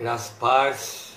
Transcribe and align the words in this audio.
Graças 0.00 0.30
paz. 0.38 1.12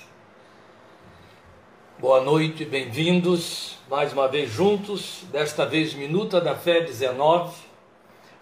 Boa 1.98 2.20
noite, 2.20 2.66
bem-vindos 2.66 3.78
mais 3.90 4.12
uma 4.12 4.28
vez 4.28 4.52
juntos, 4.52 5.24
desta 5.32 5.66
vez 5.66 5.94
Minuta 5.94 6.42
da 6.42 6.54
Fé 6.54 6.82
19, 6.82 7.56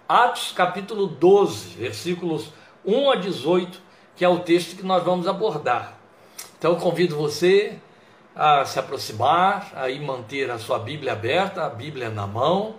Atos 0.10 0.52
capítulo 0.52 1.06
12, 1.06 1.76
versículos 1.76 2.52
1 2.84 3.12
a 3.12 3.16
18, 3.18 3.80
que 4.16 4.26
é 4.26 4.28
o 4.28 4.40
texto 4.40 4.76
que 4.76 4.84
nós 4.84 5.04
vamos 5.04 5.28
abordar. 5.28 5.96
Então 6.58 6.74
convido 6.74 7.16
você 7.16 7.78
a 8.36 8.66
se 8.66 8.80
aproximar, 8.80 9.72
a 9.76 9.88
manter 10.04 10.50
a 10.50 10.58
sua 10.58 10.80
Bíblia 10.80 11.12
aberta, 11.12 11.64
a 11.64 11.70
Bíblia 11.70 12.10
na 12.10 12.26
mão. 12.26 12.78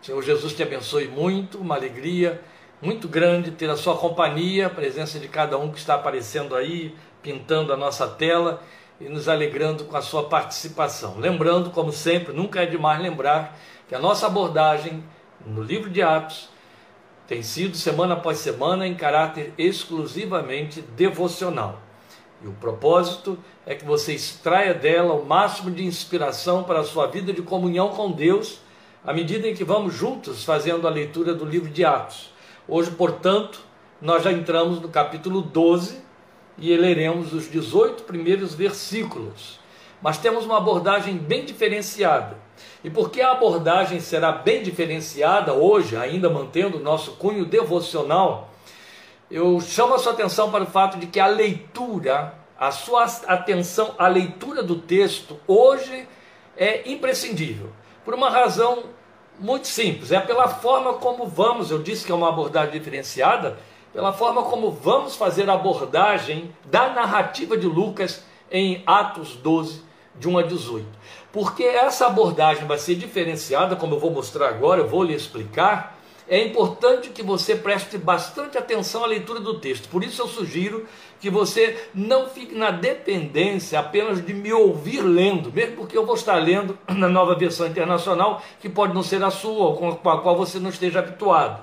Senhor 0.00 0.22
Jesus 0.22 0.52
te 0.52 0.62
abençoe 0.62 1.08
muito, 1.08 1.58
uma 1.58 1.74
alegria 1.74 2.40
muito 2.80 3.08
grande 3.08 3.50
ter 3.50 3.70
a 3.70 3.76
sua 3.76 3.96
companhia, 3.96 4.66
a 4.66 4.70
presença 4.70 5.18
de 5.18 5.28
cada 5.28 5.56
um 5.58 5.70
que 5.70 5.78
está 5.78 5.94
aparecendo 5.94 6.54
aí, 6.54 6.94
pintando 7.22 7.72
a 7.72 7.76
nossa 7.76 8.06
tela 8.06 8.62
e 9.00 9.08
nos 9.08 9.28
alegrando 9.28 9.84
com 9.84 9.96
a 9.96 10.02
sua 10.02 10.24
participação. 10.24 11.18
Lembrando, 11.18 11.70
como 11.70 11.92
sempre, 11.92 12.32
nunca 12.32 12.62
é 12.62 12.66
demais 12.66 13.00
lembrar 13.00 13.58
que 13.88 13.94
a 13.94 13.98
nossa 13.98 14.26
abordagem 14.26 15.02
no 15.44 15.62
livro 15.62 15.90
de 15.90 16.02
Atos 16.02 16.48
tem 17.26 17.42
sido 17.42 17.76
semana 17.76 18.14
após 18.14 18.38
semana 18.38 18.86
em 18.86 18.94
caráter 18.94 19.52
exclusivamente 19.58 20.80
devocional. 20.80 21.80
E 22.42 22.46
o 22.46 22.52
propósito 22.52 23.38
é 23.64 23.74
que 23.74 23.84
você 23.84 24.14
extraia 24.14 24.74
dela 24.74 25.14
o 25.14 25.24
máximo 25.24 25.70
de 25.70 25.84
inspiração 25.84 26.62
para 26.62 26.80
a 26.80 26.84
sua 26.84 27.06
vida 27.06 27.32
de 27.32 27.42
comunhão 27.42 27.88
com 27.88 28.12
Deus, 28.12 28.60
à 29.04 29.12
medida 29.12 29.48
em 29.48 29.54
que 29.54 29.64
vamos 29.64 29.94
juntos 29.94 30.44
fazendo 30.44 30.86
a 30.86 30.90
leitura 30.90 31.34
do 31.34 31.44
livro 31.44 31.70
de 31.70 31.84
Atos. 31.84 32.35
Hoje, 32.68 32.90
portanto, 32.90 33.60
nós 34.02 34.24
já 34.24 34.32
entramos 34.32 34.80
no 34.80 34.88
capítulo 34.88 35.40
12 35.40 36.00
e 36.58 36.76
leremos 36.76 37.32
os 37.32 37.48
18 37.48 38.02
primeiros 38.02 38.54
versículos. 38.54 39.60
Mas 40.02 40.18
temos 40.18 40.44
uma 40.44 40.58
abordagem 40.58 41.16
bem 41.16 41.44
diferenciada. 41.44 42.36
E 42.82 42.90
porque 42.90 43.20
a 43.20 43.30
abordagem 43.30 44.00
será 44.00 44.32
bem 44.32 44.64
diferenciada 44.64 45.52
hoje, 45.52 45.96
ainda 45.96 46.28
mantendo 46.28 46.78
o 46.78 46.82
nosso 46.82 47.12
cunho 47.12 47.44
devocional, 47.44 48.50
eu 49.30 49.60
chamo 49.60 49.94
a 49.94 49.98
sua 49.98 50.12
atenção 50.12 50.50
para 50.50 50.64
o 50.64 50.68
fato 50.68 50.98
de 50.98 51.06
que 51.06 51.20
a 51.20 51.26
leitura, 51.26 52.34
a 52.58 52.70
sua 52.72 53.04
atenção 53.26 53.94
à 53.98 54.08
leitura 54.08 54.62
do 54.62 54.76
texto 54.76 55.38
hoje 55.46 56.08
é 56.56 56.90
imprescindível. 56.90 57.70
Por 58.04 58.14
uma 58.14 58.30
razão 58.30 58.84
muito 59.38 59.66
simples, 59.66 60.12
é 60.12 60.20
pela 60.20 60.48
forma 60.48 60.94
como 60.94 61.26
vamos, 61.26 61.70
eu 61.70 61.78
disse 61.82 62.04
que 62.04 62.12
é 62.12 62.14
uma 62.14 62.28
abordagem 62.28 62.72
diferenciada, 62.72 63.58
pela 63.92 64.12
forma 64.12 64.42
como 64.42 64.70
vamos 64.70 65.16
fazer 65.16 65.48
a 65.48 65.54
abordagem 65.54 66.54
da 66.66 66.90
narrativa 66.90 67.56
de 67.56 67.66
Lucas 67.66 68.22
em 68.50 68.82
Atos 68.86 69.36
12, 69.36 69.82
de 70.14 70.28
1 70.28 70.38
a 70.38 70.42
18. 70.42 70.86
Porque 71.32 71.64
essa 71.64 72.06
abordagem 72.06 72.66
vai 72.66 72.78
ser 72.78 72.94
diferenciada, 72.94 73.76
como 73.76 73.94
eu 73.94 73.98
vou 73.98 74.10
mostrar 74.10 74.48
agora, 74.48 74.80
eu 74.80 74.88
vou 74.88 75.02
lhe 75.02 75.14
explicar. 75.14 75.95
É 76.28 76.44
importante 76.44 77.10
que 77.10 77.22
você 77.22 77.54
preste 77.54 77.96
bastante 77.96 78.58
atenção 78.58 79.04
à 79.04 79.06
leitura 79.06 79.38
do 79.38 79.60
texto. 79.60 79.88
Por 79.88 80.02
isso 80.02 80.22
eu 80.22 80.26
sugiro 80.26 80.86
que 81.20 81.30
você 81.30 81.88
não 81.94 82.28
fique 82.28 82.54
na 82.54 82.72
dependência 82.72 83.78
apenas 83.78 84.24
de 84.24 84.34
me 84.34 84.52
ouvir 84.52 85.02
lendo, 85.02 85.52
mesmo 85.52 85.76
porque 85.76 85.96
eu 85.96 86.04
vou 86.04 86.16
estar 86.16 86.34
lendo 86.36 86.76
na 86.88 87.08
nova 87.08 87.36
versão 87.36 87.66
internacional, 87.66 88.42
que 88.60 88.68
pode 88.68 88.92
não 88.92 89.04
ser 89.04 89.22
a 89.22 89.30
sua, 89.30 89.76
com 89.76 90.10
a 90.10 90.20
qual 90.20 90.36
você 90.36 90.58
não 90.58 90.70
esteja 90.70 90.98
habituado. 90.98 91.62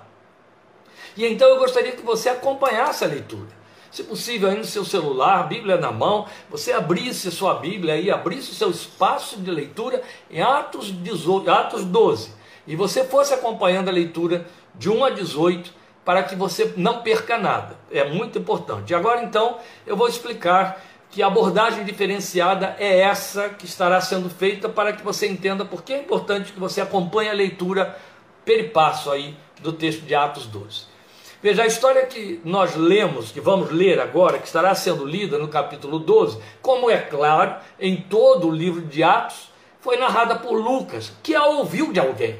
E 1.17 1.25
então 1.25 1.47
eu 1.49 1.59
gostaria 1.59 1.91
que 1.91 2.01
você 2.01 2.29
acompanhasse 2.29 3.03
a 3.03 3.07
leitura. 3.07 3.63
Se 3.91 4.03
possível, 4.03 4.49
aí 4.49 4.57
no 4.57 4.65
seu 4.65 4.83
celular, 4.83 5.47
Bíblia 5.47 5.77
na 5.77 5.91
mão, 5.91 6.25
você 6.49 6.71
abrisse 6.71 7.29
sua 7.29 7.55
Bíblia 7.55 7.95
e 7.97 8.09
abrisse 8.09 8.49
o 8.49 8.55
seu 8.55 8.71
espaço 8.71 9.37
de 9.37 9.51
leitura 9.51 10.01
em 10.31 10.41
Atos, 10.41 10.91
18, 10.91 11.51
Atos 11.51 11.85
12. 11.85 12.31
E 12.65 12.75
você 12.75 13.03
fosse 13.03 13.33
acompanhando 13.33 13.89
a 13.89 13.91
leitura 13.91 14.45
de 14.75 14.89
1 14.89 15.05
a 15.05 15.09
18 15.09 15.73
para 16.05 16.23
que 16.23 16.35
você 16.35 16.73
não 16.75 17.01
perca 17.01 17.37
nada. 17.37 17.77
É 17.91 18.03
muito 18.03 18.37
importante. 18.37 18.93
Agora 18.93 19.23
então 19.23 19.57
eu 19.85 19.95
vou 19.95 20.07
explicar 20.07 20.81
que 21.09 21.21
a 21.21 21.27
abordagem 21.27 21.83
diferenciada 21.83 22.75
é 22.79 22.99
essa 22.99 23.49
que 23.49 23.65
estará 23.65 24.01
sendo 24.01 24.29
feita 24.29 24.67
para 24.67 24.93
que 24.93 25.03
você 25.03 25.27
entenda 25.27 25.63
por 25.63 25.83
que 25.83 25.93
é 25.93 25.99
importante 25.99 26.51
que 26.51 26.59
você 26.59 26.81
acompanhe 26.81 27.29
a 27.29 27.33
leitura 27.33 27.97
peripasso 28.43 29.11
aí 29.11 29.35
do 29.61 29.71
texto 29.71 30.01
de 30.01 30.15
Atos 30.15 30.47
12. 30.47 30.93
Veja, 31.41 31.63
a 31.63 31.67
história 31.67 32.05
que 32.05 32.41
nós 32.43 32.75
lemos, 32.75 33.31
que 33.31 33.41
vamos 33.41 33.69
ler 33.69 33.99
agora, 33.99 34.39
que 34.39 34.47
estará 34.47 34.73
sendo 34.73 35.05
lida 35.05 35.37
no 35.37 35.49
capítulo 35.49 35.99
12, 35.99 36.39
como 36.61 36.89
é 36.89 36.97
claro, 36.97 37.57
em 37.79 37.97
todo 37.97 38.47
o 38.47 38.51
livro 38.51 38.81
de 38.81 39.03
Atos, 39.03 39.51
foi 39.81 39.97
narrada 39.97 40.37
por 40.37 40.53
Lucas, 40.53 41.11
que 41.21 41.35
a 41.35 41.45
ouviu 41.45 41.91
de 41.91 41.99
alguém 41.99 42.39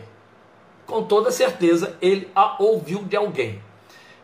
com 0.85 1.03
toda 1.03 1.31
certeza 1.31 1.97
ele 2.01 2.29
a 2.35 2.55
ouviu 2.61 3.03
de 3.03 3.16
alguém. 3.16 3.61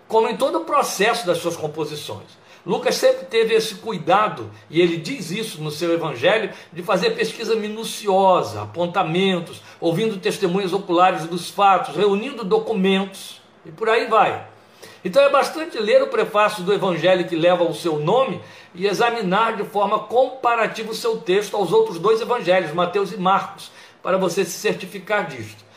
Como 0.08 0.28
em 0.28 0.38
todo 0.38 0.60
o 0.60 0.66
processo 0.66 1.26
das 1.26 1.38
suas 1.38 1.56
composições. 1.56 2.40
Lucas 2.66 2.96
sempre 2.96 3.26
teve 3.26 3.54
esse 3.54 3.76
cuidado, 3.76 4.52
e 4.70 4.82
ele 4.82 4.98
diz 4.98 5.32
isso 5.32 5.62
no 5.62 5.72
seu 5.72 5.94
evangelho, 5.94 6.52
de 6.74 6.84
fazer 6.84 7.12
pesquisa 7.12 7.56
minuciosa, 7.56 8.64
apontamentos, 8.64 9.62
ouvindo 9.80 10.18
testemunhas 10.18 10.74
oculares 10.74 11.26
dos 11.26 11.50
fatos, 11.50 11.96
reunindo 11.96 12.44
documentos, 12.44 13.42
e 13.66 13.72
por 13.72 13.88
aí 13.88 14.08
vai. 14.08 14.46
Então 15.04 15.24
é 15.24 15.30
bastante 15.30 15.80
ler 15.80 16.04
o 16.04 16.08
prefácio 16.08 16.64
do 16.64 16.74
evangelho 16.74 17.28
que 17.28 17.36
leva 17.36 17.64
o 17.64 17.74
seu 17.74 17.98
nome 17.98 18.42
e 18.76 18.86
examinar 18.86 19.56
de 19.56 19.64
forma 19.64 20.00
comparativa 20.00 20.92
o 20.92 20.96
seu 20.96 21.18
texto 21.18 21.56
aos 21.56 21.72
outros 21.72 21.98
dois 21.98 22.20
evangelhos, 22.20 22.74
Mateus 22.74 23.14
e 23.14 23.18
Marcos, 23.18 23.72
para 24.04 24.18
você 24.18 24.44
se 24.44 24.52
certificar 24.52 25.28
disto. 25.28 25.69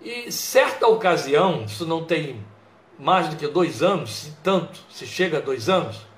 E 0.00 0.30
certa 0.30 0.86
ocasião, 0.86 1.64
isso 1.64 1.84
não 1.84 2.04
tem 2.04 2.44
mais 2.98 3.28
do 3.28 3.36
que 3.36 3.46
dois 3.48 3.82
anos, 3.82 4.10
se 4.10 4.36
tanto, 4.42 4.78
se 4.90 5.06
chega 5.06 5.38
a 5.38 5.40
dois 5.40 5.68
anos, 5.68 6.08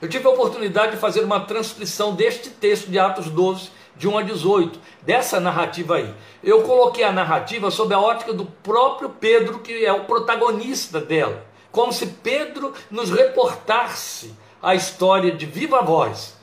eu 0.00 0.08
tive 0.08 0.26
a 0.26 0.30
oportunidade 0.30 0.92
de 0.92 0.98
fazer 0.98 1.24
uma 1.24 1.40
transcrição 1.40 2.14
deste 2.14 2.50
texto 2.50 2.88
de 2.88 2.98
Atos 2.98 3.30
12, 3.30 3.70
de 3.96 4.06
1 4.06 4.18
a 4.18 4.22
18, 4.22 4.78
dessa 5.02 5.40
narrativa 5.40 5.96
aí. 5.96 6.14
Eu 6.44 6.62
coloquei 6.62 7.02
a 7.02 7.12
narrativa 7.12 7.70
sob 7.70 7.94
a 7.94 7.98
ótica 7.98 8.34
do 8.34 8.44
próprio 8.44 9.08
Pedro, 9.08 9.60
que 9.60 9.84
é 9.84 9.92
o 9.92 10.04
protagonista 10.04 11.00
dela, 11.00 11.46
como 11.72 11.92
se 11.92 12.06
Pedro 12.06 12.74
nos 12.90 13.10
reportasse 13.10 14.34
a 14.62 14.74
história 14.74 15.32
de 15.32 15.46
viva 15.46 15.80
voz. 15.80 16.36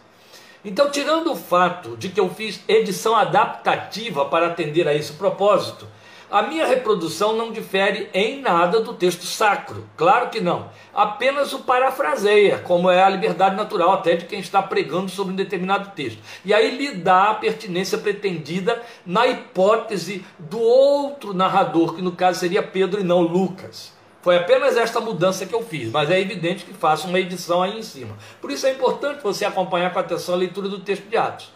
Então, 0.65 0.89
tirando 0.89 1.31
o 1.31 1.35
fato 1.35 1.95
de 1.95 2.09
que 2.09 2.19
eu 2.19 2.29
fiz 2.29 2.59
edição 2.67 3.15
adaptativa 3.15 4.25
para 4.25 4.47
atender 4.47 4.87
a 4.87 4.95
esse 4.95 5.13
propósito, 5.13 5.87
a 6.33 6.41
minha 6.41 6.65
reprodução 6.65 7.37
não 7.37 7.51
difere 7.51 8.09
em 8.11 8.41
nada 8.41 8.81
do 8.81 8.95
texto 8.95 9.23
sacro, 9.23 9.87
claro 9.95 10.31
que 10.31 10.41
não. 10.41 10.71
Apenas 10.91 11.53
o 11.53 11.59
parafraseia, 11.59 12.57
como 12.57 12.89
é 12.89 13.03
a 13.03 13.09
liberdade 13.09 13.55
natural 13.55 13.93
até 13.93 14.15
de 14.15 14.25
quem 14.25 14.39
está 14.39 14.59
pregando 14.59 15.11
sobre 15.11 15.31
um 15.31 15.35
determinado 15.35 15.91
texto. 15.91 16.17
E 16.43 16.51
aí 16.51 16.75
lhe 16.75 16.95
dá 16.95 17.29
a 17.29 17.35
pertinência 17.35 17.99
pretendida 17.99 18.81
na 19.05 19.27
hipótese 19.27 20.25
do 20.39 20.59
outro 20.59 21.35
narrador, 21.35 21.93
que 21.93 22.01
no 22.01 22.13
caso 22.13 22.39
seria 22.39 22.63
Pedro 22.63 22.99
e 22.99 23.03
não 23.03 23.21
Lucas. 23.21 23.93
Foi 24.23 24.35
apenas 24.35 24.75
esta 24.75 24.99
mudança 24.99 25.45
que 25.45 25.53
eu 25.53 25.61
fiz, 25.61 25.91
mas 25.91 26.09
é 26.09 26.19
evidente 26.19 26.65
que 26.65 26.73
faço 26.73 27.07
uma 27.07 27.19
edição 27.19 27.61
aí 27.61 27.77
em 27.77 27.83
cima. 27.83 28.17
Por 28.41 28.49
isso 28.49 28.65
é 28.65 28.71
importante 28.71 29.21
você 29.21 29.45
acompanhar 29.45 29.93
com 29.93 29.99
atenção 29.99 30.33
a 30.33 30.39
leitura 30.39 30.67
do 30.67 30.79
texto 30.79 31.07
de 31.07 31.15
Atos. 31.15 31.51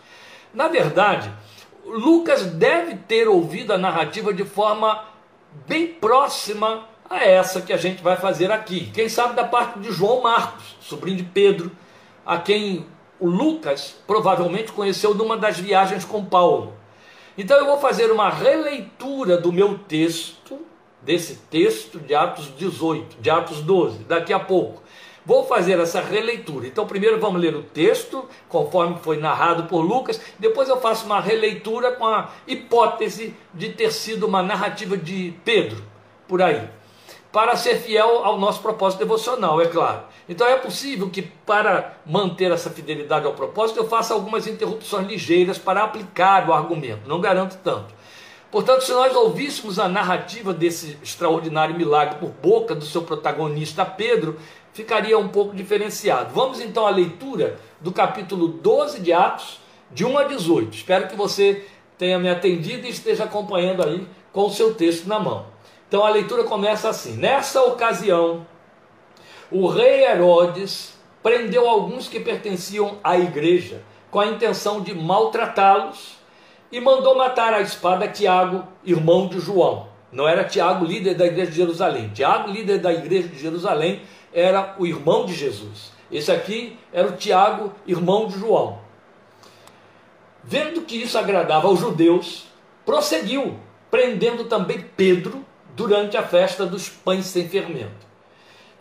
Na 0.53 0.67
verdade, 0.67 1.31
Lucas 1.87 2.45
deve 2.45 2.95
ter 2.95 3.27
ouvido 3.27 3.71
a 3.73 3.77
narrativa 3.77 4.33
de 4.33 4.43
forma 4.43 5.05
bem 5.67 5.87
próxima 5.87 6.85
a 7.09 7.23
essa 7.23 7.61
que 7.61 7.71
a 7.71 7.77
gente 7.77 8.03
vai 8.03 8.17
fazer 8.17 8.51
aqui. 8.51 8.91
Quem 8.93 9.07
sabe 9.07 9.35
da 9.35 9.43
parte 9.43 9.79
de 9.79 9.91
João 9.91 10.21
Marcos, 10.21 10.75
sobrinho 10.81 11.17
de 11.17 11.23
Pedro, 11.23 11.71
a 12.25 12.37
quem 12.37 12.85
o 13.19 13.27
Lucas 13.27 13.95
provavelmente 14.05 14.71
conheceu 14.71 15.13
numa 15.13 15.37
das 15.37 15.57
viagens 15.57 16.03
com 16.03 16.23
Paulo. 16.23 16.73
Então 17.37 17.57
eu 17.57 17.65
vou 17.65 17.79
fazer 17.79 18.11
uma 18.11 18.29
releitura 18.29 19.37
do 19.37 19.51
meu 19.51 19.77
texto, 19.77 20.59
desse 21.01 21.35
texto 21.49 21.99
de 21.99 22.13
Atos 22.13 22.51
18, 22.57 23.21
de 23.21 23.29
Atos 23.29 23.61
12, 23.61 23.99
daqui 23.99 24.33
a 24.33 24.39
pouco. 24.39 24.81
Vou 25.27 25.43
fazer 25.43 25.77
essa 25.77 25.99
releitura. 25.99 26.67
Então, 26.67 26.87
primeiro 26.87 27.19
vamos 27.19 27.41
ler 27.41 27.53
o 27.53 27.61
texto, 27.61 28.23
conforme 28.47 28.97
foi 29.01 29.17
narrado 29.17 29.63
por 29.63 29.81
Lucas. 29.81 30.21
Depois 30.39 30.69
eu 30.69 30.79
faço 30.79 31.05
uma 31.05 31.19
releitura 31.19 31.91
com 31.91 32.05
a 32.05 32.29
hipótese 32.47 33.35
de 33.53 33.73
ter 33.73 33.91
sido 33.91 34.25
uma 34.25 34.41
narrativa 34.41 34.95
de 34.95 35.33
Pedro, 35.43 35.83
por 36.29 36.41
aí. 36.41 36.69
Para 37.29 37.57
ser 37.57 37.75
fiel 37.75 38.23
ao 38.23 38.39
nosso 38.39 38.61
propósito 38.61 38.99
devocional, 38.99 39.59
é 39.59 39.67
claro. 39.67 40.03
Então 40.29 40.47
é 40.47 40.55
possível 40.55 41.09
que, 41.09 41.23
para 41.23 41.97
manter 42.05 42.49
essa 42.49 42.69
fidelidade 42.69 43.25
ao 43.25 43.33
propósito, 43.33 43.81
eu 43.81 43.89
faça 43.89 44.13
algumas 44.13 44.47
interrupções 44.47 45.09
ligeiras 45.09 45.57
para 45.57 45.83
aplicar 45.83 46.47
o 46.47 46.53
argumento. 46.53 47.05
Não 47.05 47.19
garanto 47.19 47.57
tanto. 47.61 47.93
Portanto, 48.49 48.85
se 48.85 48.93
nós 48.93 49.13
ouvíssemos 49.13 49.77
a 49.77 49.89
narrativa 49.89 50.53
desse 50.53 50.97
extraordinário 51.03 51.75
milagre 51.75 52.17
por 52.17 52.29
boca 52.29 52.73
do 52.73 52.85
seu 52.85 53.01
protagonista 53.01 53.83
Pedro, 53.85 54.39
ficaria 54.77 55.17
um 55.17 55.29
pouco 55.29 55.55
diferenciado. 55.55 56.35
Vamos 56.35 56.61
então 56.61 56.85
à 56.85 56.91
leitura 56.91 57.59
do 57.81 57.91
capítulo 57.91 58.47
12 58.47 58.99
de 58.99 59.11
Atos, 59.11 59.59
de 59.91 60.05
1 60.05 60.17
a 60.19 60.23
18. 60.25 60.77
Espero 60.77 61.07
que 61.07 61.15
você 61.15 61.65
tenha 61.97 62.19
me 62.19 62.29
atendido 62.29 62.85
e 62.85 62.91
esteja 62.91 63.23
acompanhando 63.23 63.83
aí 63.83 64.07
com 64.31 64.45
o 64.45 64.51
seu 64.51 64.75
texto 64.75 65.07
na 65.07 65.19
mão. 65.19 65.47
Então 65.87 66.05
a 66.05 66.09
leitura 66.09 66.43
começa 66.43 66.87
assim: 66.89 67.13
Nessa 67.13 67.63
ocasião, 67.63 68.45
o 69.49 69.65
rei 69.65 70.05
Herodes 70.05 70.93
prendeu 71.23 71.67
alguns 71.67 72.07
que 72.07 72.19
pertenciam 72.19 72.99
à 73.03 73.17
igreja 73.17 73.81
com 74.11 74.19
a 74.19 74.27
intenção 74.27 74.81
de 74.81 74.93
maltratá-los 74.93 76.17
e 76.71 76.79
mandou 76.79 77.17
matar 77.17 77.51
à 77.51 77.61
espada 77.61 78.07
Tiago, 78.07 78.63
irmão 78.85 79.27
de 79.27 79.39
João. 79.39 79.87
Não 80.11 80.27
era 80.27 80.43
Tiago, 80.43 80.85
líder 80.85 81.15
da 81.15 81.25
igreja 81.25 81.49
de 81.49 81.57
Jerusalém. 81.57 82.09
Tiago, 82.13 82.51
líder 82.51 82.77
da 82.77 82.93
igreja 82.93 83.27
de 83.27 83.39
Jerusalém, 83.39 84.01
era 84.37 84.75
o 84.77 84.85
irmão 84.85 85.25
de 85.25 85.33
Jesus. 85.33 85.91
Esse 86.11 86.31
aqui 86.31 86.77
era 86.93 87.07
o 87.07 87.17
Tiago, 87.17 87.73
irmão 87.87 88.27
de 88.27 88.37
João. 88.37 88.77
Vendo 90.43 90.83
que 90.83 90.95
isso 90.95 91.17
agradava 91.17 91.67
aos 91.67 91.79
judeus, 91.79 92.45
prosseguiu, 92.85 93.59
prendendo 93.89 94.43
também 94.43 94.85
Pedro 94.95 95.43
durante 95.75 96.15
a 96.15 96.21
festa 96.21 96.67
dos 96.67 96.87
pães 96.87 97.25
sem 97.25 97.49
fermento. 97.49 98.05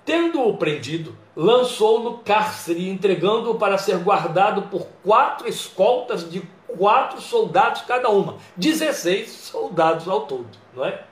Tendo-o 0.05 0.59
prendido, 0.59 1.17
lançou 1.35 2.01
no 2.01 2.19
cárcere, 2.19 2.91
entregando-o 2.91 3.55
para 3.55 3.79
ser 3.79 3.97
guardado 3.97 4.63
por 4.65 4.87
quatro 5.03 5.49
escoltas 5.49 6.31
de 6.31 6.43
quatro 6.67 7.19
soldados 7.19 7.81
cada 7.83 8.11
uma, 8.11 8.37
16 8.59 9.31
soldados 9.31 10.07
ao 10.07 10.27
todo, 10.27 10.51
não 10.75 10.85
é? 10.85 11.03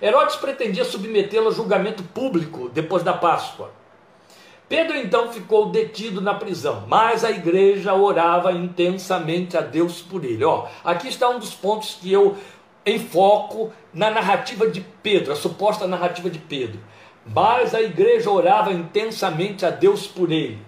Herodes 0.00 0.36
pretendia 0.36 0.84
submetê-lo 0.84 1.48
a 1.48 1.52
julgamento 1.52 2.04
público 2.04 2.70
depois 2.70 3.02
da 3.02 3.12
Páscoa. 3.12 3.79
Pedro 4.70 4.96
então 4.96 5.32
ficou 5.32 5.70
detido 5.70 6.20
na 6.20 6.32
prisão, 6.32 6.84
mas 6.86 7.24
a 7.24 7.30
igreja 7.32 7.92
orava 7.92 8.52
intensamente 8.52 9.56
a 9.56 9.60
Deus 9.60 10.00
por 10.00 10.24
ele. 10.24 10.44
Ó, 10.44 10.68
aqui 10.84 11.08
está 11.08 11.28
um 11.28 11.40
dos 11.40 11.52
pontos 11.52 11.98
que 12.00 12.12
eu 12.12 12.36
enfoco 12.86 13.72
na 13.92 14.12
narrativa 14.12 14.70
de 14.70 14.80
Pedro, 15.02 15.32
a 15.32 15.34
suposta 15.34 15.88
narrativa 15.88 16.30
de 16.30 16.38
Pedro. 16.38 16.78
Mas 17.26 17.74
a 17.74 17.82
igreja 17.82 18.30
orava 18.30 18.72
intensamente 18.72 19.66
a 19.66 19.70
Deus 19.70 20.06
por 20.06 20.30
ele. 20.30 20.58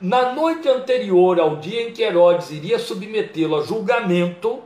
Na 0.00 0.32
noite 0.32 0.68
anterior 0.68 1.40
ao 1.40 1.56
dia 1.56 1.88
em 1.88 1.92
que 1.92 2.04
Herodes 2.04 2.52
iria 2.52 2.78
submetê-lo 2.78 3.56
a 3.56 3.62
julgamento, 3.64 4.62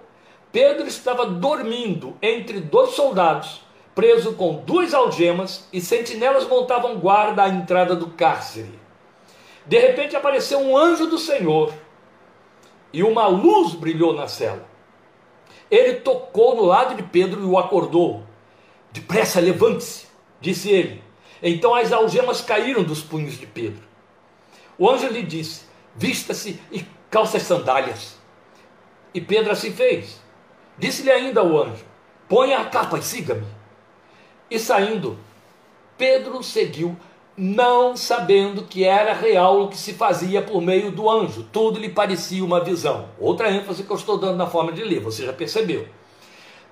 Pedro 0.52 0.86
estava 0.86 1.24
dormindo 1.24 2.18
entre 2.20 2.60
dois 2.60 2.90
soldados 2.90 3.62
preso 3.98 4.34
com 4.34 4.62
duas 4.64 4.94
algemas, 4.94 5.66
e 5.72 5.80
sentinelas 5.80 6.46
montavam 6.46 7.00
guarda 7.00 7.42
à 7.42 7.48
entrada 7.48 7.96
do 7.96 8.06
cárcere. 8.10 8.78
De 9.66 9.76
repente 9.76 10.14
apareceu 10.14 10.60
um 10.60 10.76
anjo 10.76 11.08
do 11.08 11.18
Senhor, 11.18 11.74
e 12.92 13.02
uma 13.02 13.26
luz 13.26 13.74
brilhou 13.74 14.14
na 14.14 14.28
cela. 14.28 14.64
Ele 15.68 15.94
tocou 15.94 16.54
no 16.54 16.62
lado 16.62 16.94
de 16.94 17.02
Pedro 17.02 17.40
e 17.40 17.44
o 17.44 17.58
acordou. 17.58 18.22
Depressa, 18.92 19.40
levante-se, 19.40 20.06
disse 20.40 20.70
ele. 20.70 21.02
Então 21.42 21.74
as 21.74 21.92
algemas 21.92 22.40
caíram 22.40 22.84
dos 22.84 23.02
punhos 23.02 23.36
de 23.36 23.48
Pedro. 23.48 23.82
O 24.78 24.88
anjo 24.88 25.08
lhe 25.08 25.24
disse: 25.24 25.64
Vista-se 25.96 26.60
e 26.70 26.86
calça 27.10 27.36
as 27.36 27.42
sandálias. 27.42 28.16
E 29.12 29.20
Pedro 29.20 29.50
assim 29.50 29.72
fez. 29.72 30.22
Disse-lhe 30.78 31.10
ainda 31.10 31.42
o 31.42 31.60
anjo: 31.60 31.84
Ponha 32.28 32.60
a 32.60 32.64
capa 32.66 32.96
e 32.96 33.02
siga-me. 33.02 33.57
E 34.50 34.58
saindo, 34.58 35.18
Pedro 35.96 36.42
seguiu, 36.42 36.96
não 37.36 37.96
sabendo 37.96 38.62
que 38.64 38.84
era 38.84 39.12
real 39.12 39.62
o 39.62 39.68
que 39.68 39.76
se 39.76 39.92
fazia 39.92 40.42
por 40.42 40.60
meio 40.60 40.90
do 40.90 41.08
anjo. 41.08 41.46
Tudo 41.52 41.78
lhe 41.78 41.88
parecia 41.88 42.44
uma 42.44 42.62
visão. 42.62 43.08
Outra 43.18 43.50
ênfase 43.50 43.84
que 43.84 43.90
eu 43.90 43.96
estou 43.96 44.18
dando 44.18 44.36
na 44.36 44.46
forma 44.46 44.72
de 44.72 44.82
ler, 44.82 45.00
você 45.00 45.24
já 45.24 45.32
percebeu. 45.32 45.86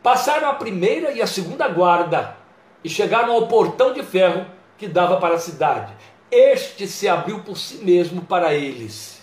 Passaram 0.02 0.48
a 0.48 0.54
primeira 0.54 1.12
e 1.12 1.20
a 1.20 1.26
segunda 1.26 1.68
guarda 1.68 2.36
e 2.82 2.88
chegaram 2.88 3.34
ao 3.34 3.46
portão 3.46 3.92
de 3.92 4.02
ferro 4.02 4.46
que 4.78 4.86
dava 4.86 5.16
para 5.16 5.34
a 5.34 5.38
cidade. 5.38 5.92
Este 6.30 6.86
se 6.86 7.08
abriu 7.08 7.40
por 7.40 7.56
si 7.56 7.78
mesmo 7.78 8.22
para 8.22 8.54
eles 8.54 9.22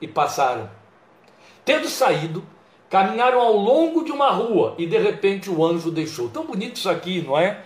e 0.00 0.08
passaram. 0.08 0.70
Tendo 1.64 1.88
saído, 1.88 2.44
caminharam 2.88 3.40
ao 3.40 3.56
longo 3.56 4.04
de 4.04 4.10
uma 4.10 4.30
rua 4.30 4.74
e 4.78 4.86
de 4.86 4.98
repente 4.98 5.48
o 5.48 5.64
anjo 5.64 5.90
deixou. 5.90 6.28
Tão 6.28 6.44
bonito 6.44 6.76
isso 6.76 6.90
aqui, 6.90 7.22
não 7.22 7.38
é? 7.38 7.62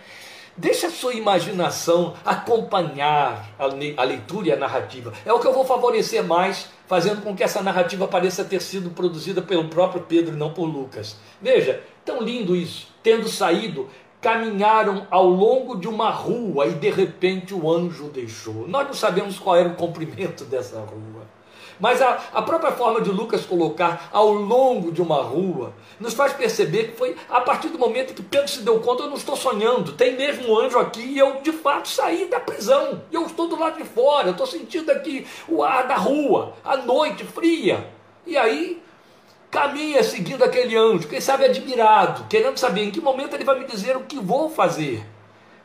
Deixe 0.56 0.86
a 0.86 0.90
sua 0.90 1.14
imaginação 1.14 2.14
acompanhar 2.24 3.50
a 3.58 4.04
leitura 4.04 4.48
e 4.48 4.52
a 4.52 4.56
narrativa. 4.56 5.12
É 5.26 5.32
o 5.32 5.40
que 5.40 5.46
eu 5.48 5.52
vou 5.52 5.64
favorecer 5.64 6.22
mais, 6.22 6.68
fazendo 6.86 7.22
com 7.22 7.34
que 7.34 7.42
essa 7.42 7.60
narrativa 7.60 8.06
pareça 8.06 8.44
ter 8.44 8.62
sido 8.62 8.90
produzida 8.90 9.42
pelo 9.42 9.68
próprio 9.68 10.02
Pedro 10.02 10.34
e 10.34 10.38
não 10.38 10.52
por 10.52 10.66
Lucas. 10.66 11.16
Veja, 11.42 11.82
tão 12.04 12.22
lindo 12.22 12.54
isso. 12.54 12.86
Tendo 13.02 13.28
saído, 13.28 13.88
caminharam 14.20 15.06
ao 15.10 15.26
longo 15.26 15.76
de 15.76 15.88
uma 15.88 16.10
rua 16.10 16.66
e 16.66 16.74
de 16.74 16.88
repente 16.88 17.52
o 17.52 17.70
anjo 17.70 18.04
deixou. 18.04 18.68
Nós 18.68 18.86
não 18.86 18.94
sabemos 18.94 19.38
qual 19.40 19.56
era 19.56 19.68
o 19.68 19.74
comprimento 19.74 20.44
dessa 20.46 20.78
rua. 20.78 21.26
Mas 21.78 22.00
a, 22.00 22.18
a 22.32 22.42
própria 22.42 22.72
forma 22.72 23.00
de 23.00 23.10
Lucas 23.10 23.44
colocar 23.44 24.08
ao 24.12 24.32
longo 24.32 24.92
de 24.92 25.02
uma 25.02 25.22
rua 25.22 25.72
nos 25.98 26.14
faz 26.14 26.32
perceber 26.32 26.92
que 26.92 26.96
foi 26.96 27.16
a 27.28 27.40
partir 27.40 27.68
do 27.68 27.78
momento 27.78 28.14
que 28.14 28.22
Pedro 28.22 28.48
se 28.48 28.60
deu 28.60 28.80
conta: 28.80 29.02
eu 29.02 29.08
não 29.08 29.16
estou 29.16 29.36
sonhando, 29.36 29.92
tem 29.92 30.16
mesmo 30.16 30.52
um 30.52 30.58
anjo 30.58 30.78
aqui 30.78 31.02
e 31.02 31.18
eu 31.18 31.40
de 31.42 31.52
fato 31.52 31.88
saí 31.88 32.26
da 32.26 32.40
prisão. 32.40 33.02
Eu 33.10 33.26
estou 33.26 33.48
do 33.48 33.58
lado 33.58 33.76
de 33.76 33.84
fora, 33.84 34.28
eu 34.28 34.32
estou 34.32 34.46
sentindo 34.46 34.90
aqui 34.90 35.26
o 35.48 35.62
ar 35.62 35.86
da 35.86 35.96
rua, 35.96 36.54
a 36.64 36.76
noite 36.76 37.24
fria. 37.24 37.88
E 38.26 38.36
aí 38.36 38.82
caminha 39.50 40.02
seguindo 40.02 40.42
aquele 40.42 40.76
anjo, 40.76 41.06
quem 41.06 41.20
sabe 41.20 41.44
admirado, 41.44 42.26
querendo 42.28 42.58
saber 42.58 42.82
em 42.82 42.90
que 42.90 43.00
momento 43.00 43.34
ele 43.34 43.44
vai 43.44 43.56
me 43.56 43.64
dizer 43.66 43.96
o 43.96 44.00
que 44.00 44.18
vou 44.18 44.50
fazer. 44.50 45.06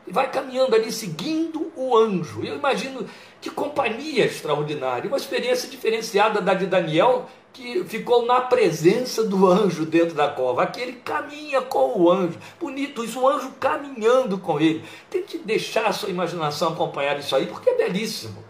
E 0.05 0.11
vai 0.11 0.29
caminhando 0.29 0.75
ali 0.75 0.91
seguindo 0.91 1.71
o 1.75 1.97
anjo. 1.97 2.43
Eu 2.43 2.55
imagino 2.55 3.07
que 3.41 3.49
companhia 3.49 4.25
extraordinária, 4.25 5.07
uma 5.07 5.17
experiência 5.17 5.69
diferenciada 5.69 6.41
da 6.41 6.53
de 6.53 6.65
Daniel, 6.65 7.25
que 7.53 7.83
ficou 7.85 8.25
na 8.25 8.41
presença 8.41 9.23
do 9.23 9.47
anjo 9.47 9.85
dentro 9.85 10.13
da 10.15 10.27
cova. 10.27 10.63
Aqui 10.63 10.81
ele 10.81 10.93
caminha 10.93 11.61
com 11.61 11.99
o 11.99 12.11
anjo. 12.11 12.37
Bonito 12.59 13.03
isso, 13.03 13.19
o 13.19 13.27
anjo 13.27 13.51
caminhando 13.59 14.37
com 14.37 14.59
ele. 14.59 14.83
Tente 15.09 15.37
deixar 15.37 15.85
a 15.85 15.93
sua 15.93 16.09
imaginação 16.09 16.73
acompanhar 16.73 17.17
isso 17.17 17.35
aí, 17.35 17.47
porque 17.47 17.69
é 17.69 17.77
belíssimo. 17.77 18.43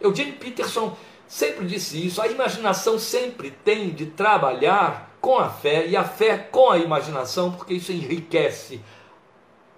Eugene 0.00 0.32
Peterson 0.32 0.96
sempre 1.26 1.66
disse 1.66 2.04
isso. 2.06 2.22
A 2.22 2.28
imaginação 2.28 2.98
sempre 2.98 3.50
tem 3.50 3.90
de 3.90 4.06
trabalhar 4.06 5.16
com 5.20 5.38
a 5.38 5.48
fé 5.48 5.86
e 5.86 5.96
a 5.96 6.04
fé 6.04 6.38
com 6.38 6.70
a 6.70 6.78
imaginação, 6.78 7.52
porque 7.52 7.74
isso 7.74 7.92
enriquece 7.92 8.80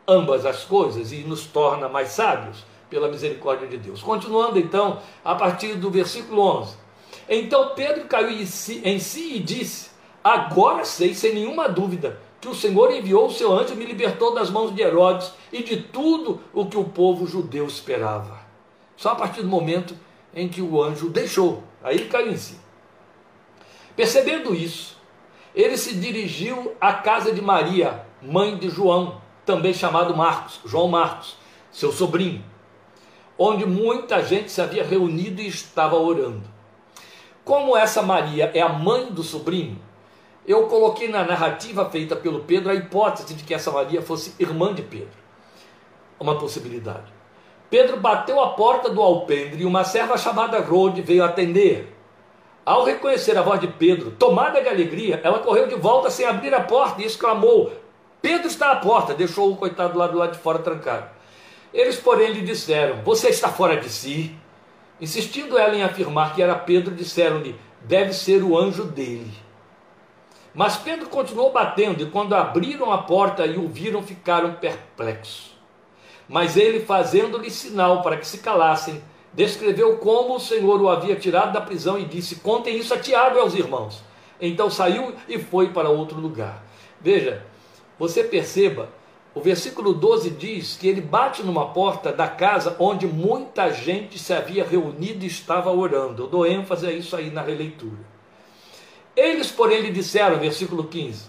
ambas 0.06 0.46
as 0.46 0.64
coisas 0.64 1.12
e 1.12 1.18
nos 1.18 1.46
torna 1.46 1.88
mais 1.88 2.10
sábios 2.10 2.64
pela 2.88 3.08
misericórdia 3.08 3.68
de 3.68 3.76
Deus. 3.76 4.02
Continuando 4.02 4.58
então, 4.58 5.00
a 5.24 5.34
partir 5.34 5.74
do 5.74 5.90
versículo 5.90 6.40
11. 6.40 6.76
Então 7.28 7.74
Pedro 7.74 8.04
caiu 8.06 8.30
em 8.30 8.46
si, 8.46 8.80
em 8.84 8.98
si 8.98 9.36
e 9.36 9.40
disse: 9.40 9.90
Agora 10.22 10.84
sei, 10.84 11.14
sem 11.14 11.34
nenhuma 11.34 11.68
dúvida, 11.68 12.20
que 12.40 12.48
o 12.48 12.54
Senhor 12.54 12.90
enviou 12.90 13.26
o 13.26 13.32
seu 13.32 13.52
anjo 13.52 13.74
e 13.74 13.76
me 13.76 13.84
libertou 13.84 14.34
das 14.34 14.50
mãos 14.50 14.74
de 14.74 14.80
Herodes 14.80 15.32
e 15.52 15.62
de 15.62 15.76
tudo 15.76 16.40
o 16.52 16.66
que 16.66 16.76
o 16.76 16.84
povo 16.84 17.26
judeu 17.26 17.66
esperava. 17.66 18.38
Só 18.96 19.10
a 19.10 19.14
partir 19.14 19.42
do 19.42 19.48
momento 19.48 19.94
em 20.34 20.48
que 20.48 20.62
o 20.62 20.82
anjo 20.82 21.08
deixou, 21.10 21.62
aí 21.82 21.96
ele 21.96 22.08
caiu 22.08 22.32
em 22.32 22.36
si. 22.36 22.58
Percebendo 23.94 24.54
isso, 24.54 24.96
ele 25.54 25.76
se 25.76 25.94
dirigiu 25.94 26.72
à 26.80 26.92
casa 26.92 27.32
de 27.32 27.42
Maria, 27.42 28.06
mãe 28.22 28.56
de 28.56 28.70
João, 28.70 29.20
também 29.44 29.74
chamado 29.74 30.16
Marcos, 30.16 30.60
João 30.64 30.88
Marcos, 30.88 31.36
seu 31.72 31.90
sobrinho 31.90 32.44
onde 33.38 33.64
muita 33.64 34.22
gente 34.22 34.50
se 34.50 34.60
havia 34.60 34.82
reunido 34.82 35.40
e 35.40 35.46
estava 35.46 35.96
orando. 35.96 36.42
Como 37.44 37.76
essa 37.76 38.02
Maria 38.02 38.50
é 38.52 38.60
a 38.60 38.68
mãe 38.68 39.06
do 39.06 39.22
sobrinho, 39.22 39.78
eu 40.46 40.66
coloquei 40.66 41.08
na 41.08 41.24
narrativa 41.24 41.88
feita 41.88 42.16
pelo 42.16 42.40
Pedro 42.40 42.70
a 42.70 42.74
hipótese 42.74 43.34
de 43.34 43.44
que 43.44 43.54
essa 43.54 43.70
Maria 43.70 44.02
fosse 44.02 44.34
irmã 44.38 44.74
de 44.74 44.82
Pedro. 44.82 45.16
Uma 46.18 46.36
possibilidade. 46.38 47.12
Pedro 47.70 47.98
bateu 47.98 48.42
a 48.42 48.50
porta 48.50 48.88
do 48.88 49.00
alpendre 49.00 49.62
e 49.62 49.66
uma 49.66 49.84
serva 49.84 50.16
chamada 50.16 50.58
Rode 50.58 51.02
veio 51.02 51.22
atender. 51.22 51.94
Ao 52.64 52.84
reconhecer 52.84 53.36
a 53.36 53.42
voz 53.42 53.60
de 53.60 53.68
Pedro, 53.68 54.10
tomada 54.10 54.60
de 54.60 54.68
alegria, 54.68 55.20
ela 55.22 55.38
correu 55.38 55.68
de 55.68 55.74
volta 55.74 56.10
sem 56.10 56.26
abrir 56.26 56.54
a 56.54 56.60
porta 56.60 57.00
e 57.00 57.06
exclamou: 57.06 57.72
Pedro 58.20 58.46
está 58.46 58.72
à 58.72 58.76
porta, 58.76 59.14
deixou 59.14 59.52
o 59.52 59.56
coitado 59.56 59.98
lá 59.98 60.06
do 60.06 60.18
lado 60.18 60.32
de 60.32 60.38
fora 60.38 60.58
trancado. 60.58 61.17
Eles, 61.72 61.96
porém, 61.96 62.32
lhe 62.32 62.42
disseram: 62.42 63.02
Você 63.02 63.28
está 63.28 63.48
fora 63.48 63.76
de 63.76 63.88
si. 63.88 64.34
Insistindo 65.00 65.56
ela 65.56 65.76
em 65.76 65.82
afirmar 65.82 66.34
que 66.34 66.42
era 66.42 66.54
Pedro, 66.54 66.94
disseram-lhe: 66.94 67.54
Deve 67.82 68.12
ser 68.12 68.42
o 68.42 68.58
anjo 68.58 68.84
dele. 68.84 69.32
Mas 70.54 70.76
Pedro 70.76 71.08
continuou 71.08 71.52
batendo, 71.52 72.02
e 72.02 72.10
quando 72.10 72.34
abriram 72.34 72.92
a 72.92 72.98
porta 72.98 73.46
e 73.46 73.56
o 73.56 73.68
viram, 73.68 74.02
ficaram 74.02 74.54
perplexos. 74.54 75.56
Mas 76.28 76.56
ele, 76.56 76.80
fazendo-lhe 76.80 77.50
sinal 77.50 78.02
para 78.02 78.16
que 78.16 78.26
se 78.26 78.38
calassem, 78.38 79.02
descreveu 79.32 79.98
como 79.98 80.34
o 80.34 80.40
Senhor 80.40 80.80
o 80.80 80.88
havia 80.88 81.16
tirado 81.16 81.52
da 81.52 81.60
prisão 81.60 81.98
e 81.98 82.04
disse: 82.04 82.36
Contem 82.36 82.76
isso 82.76 82.92
a 82.92 82.98
Tiago 82.98 83.36
e 83.36 83.40
aos 83.40 83.54
irmãos. 83.54 84.02
Então 84.40 84.70
saiu 84.70 85.14
e 85.28 85.38
foi 85.38 85.70
para 85.70 85.88
outro 85.88 86.20
lugar. 86.20 86.62
Veja, 87.00 87.44
você 87.98 88.24
perceba, 88.24 88.88
o 89.38 89.40
versículo 89.40 89.94
12 89.94 90.30
diz 90.30 90.76
que 90.76 90.88
ele 90.88 91.00
bate 91.00 91.44
numa 91.44 91.68
porta 91.68 92.12
da 92.12 92.26
casa 92.26 92.74
onde 92.80 93.06
muita 93.06 93.70
gente 93.70 94.18
se 94.18 94.32
havia 94.34 94.64
reunido 94.64 95.22
e 95.22 95.28
estava 95.28 95.70
orando. 95.70 96.24
Eu 96.24 96.26
dou 96.26 96.44
ênfase 96.44 96.88
a 96.88 96.90
isso 96.90 97.14
aí 97.14 97.30
na 97.30 97.40
releitura. 97.40 98.00
Eles, 99.14 99.48
porém, 99.48 99.80
lhe 99.80 99.92
disseram, 99.92 100.40
versículo 100.40 100.82
15: 100.82 101.26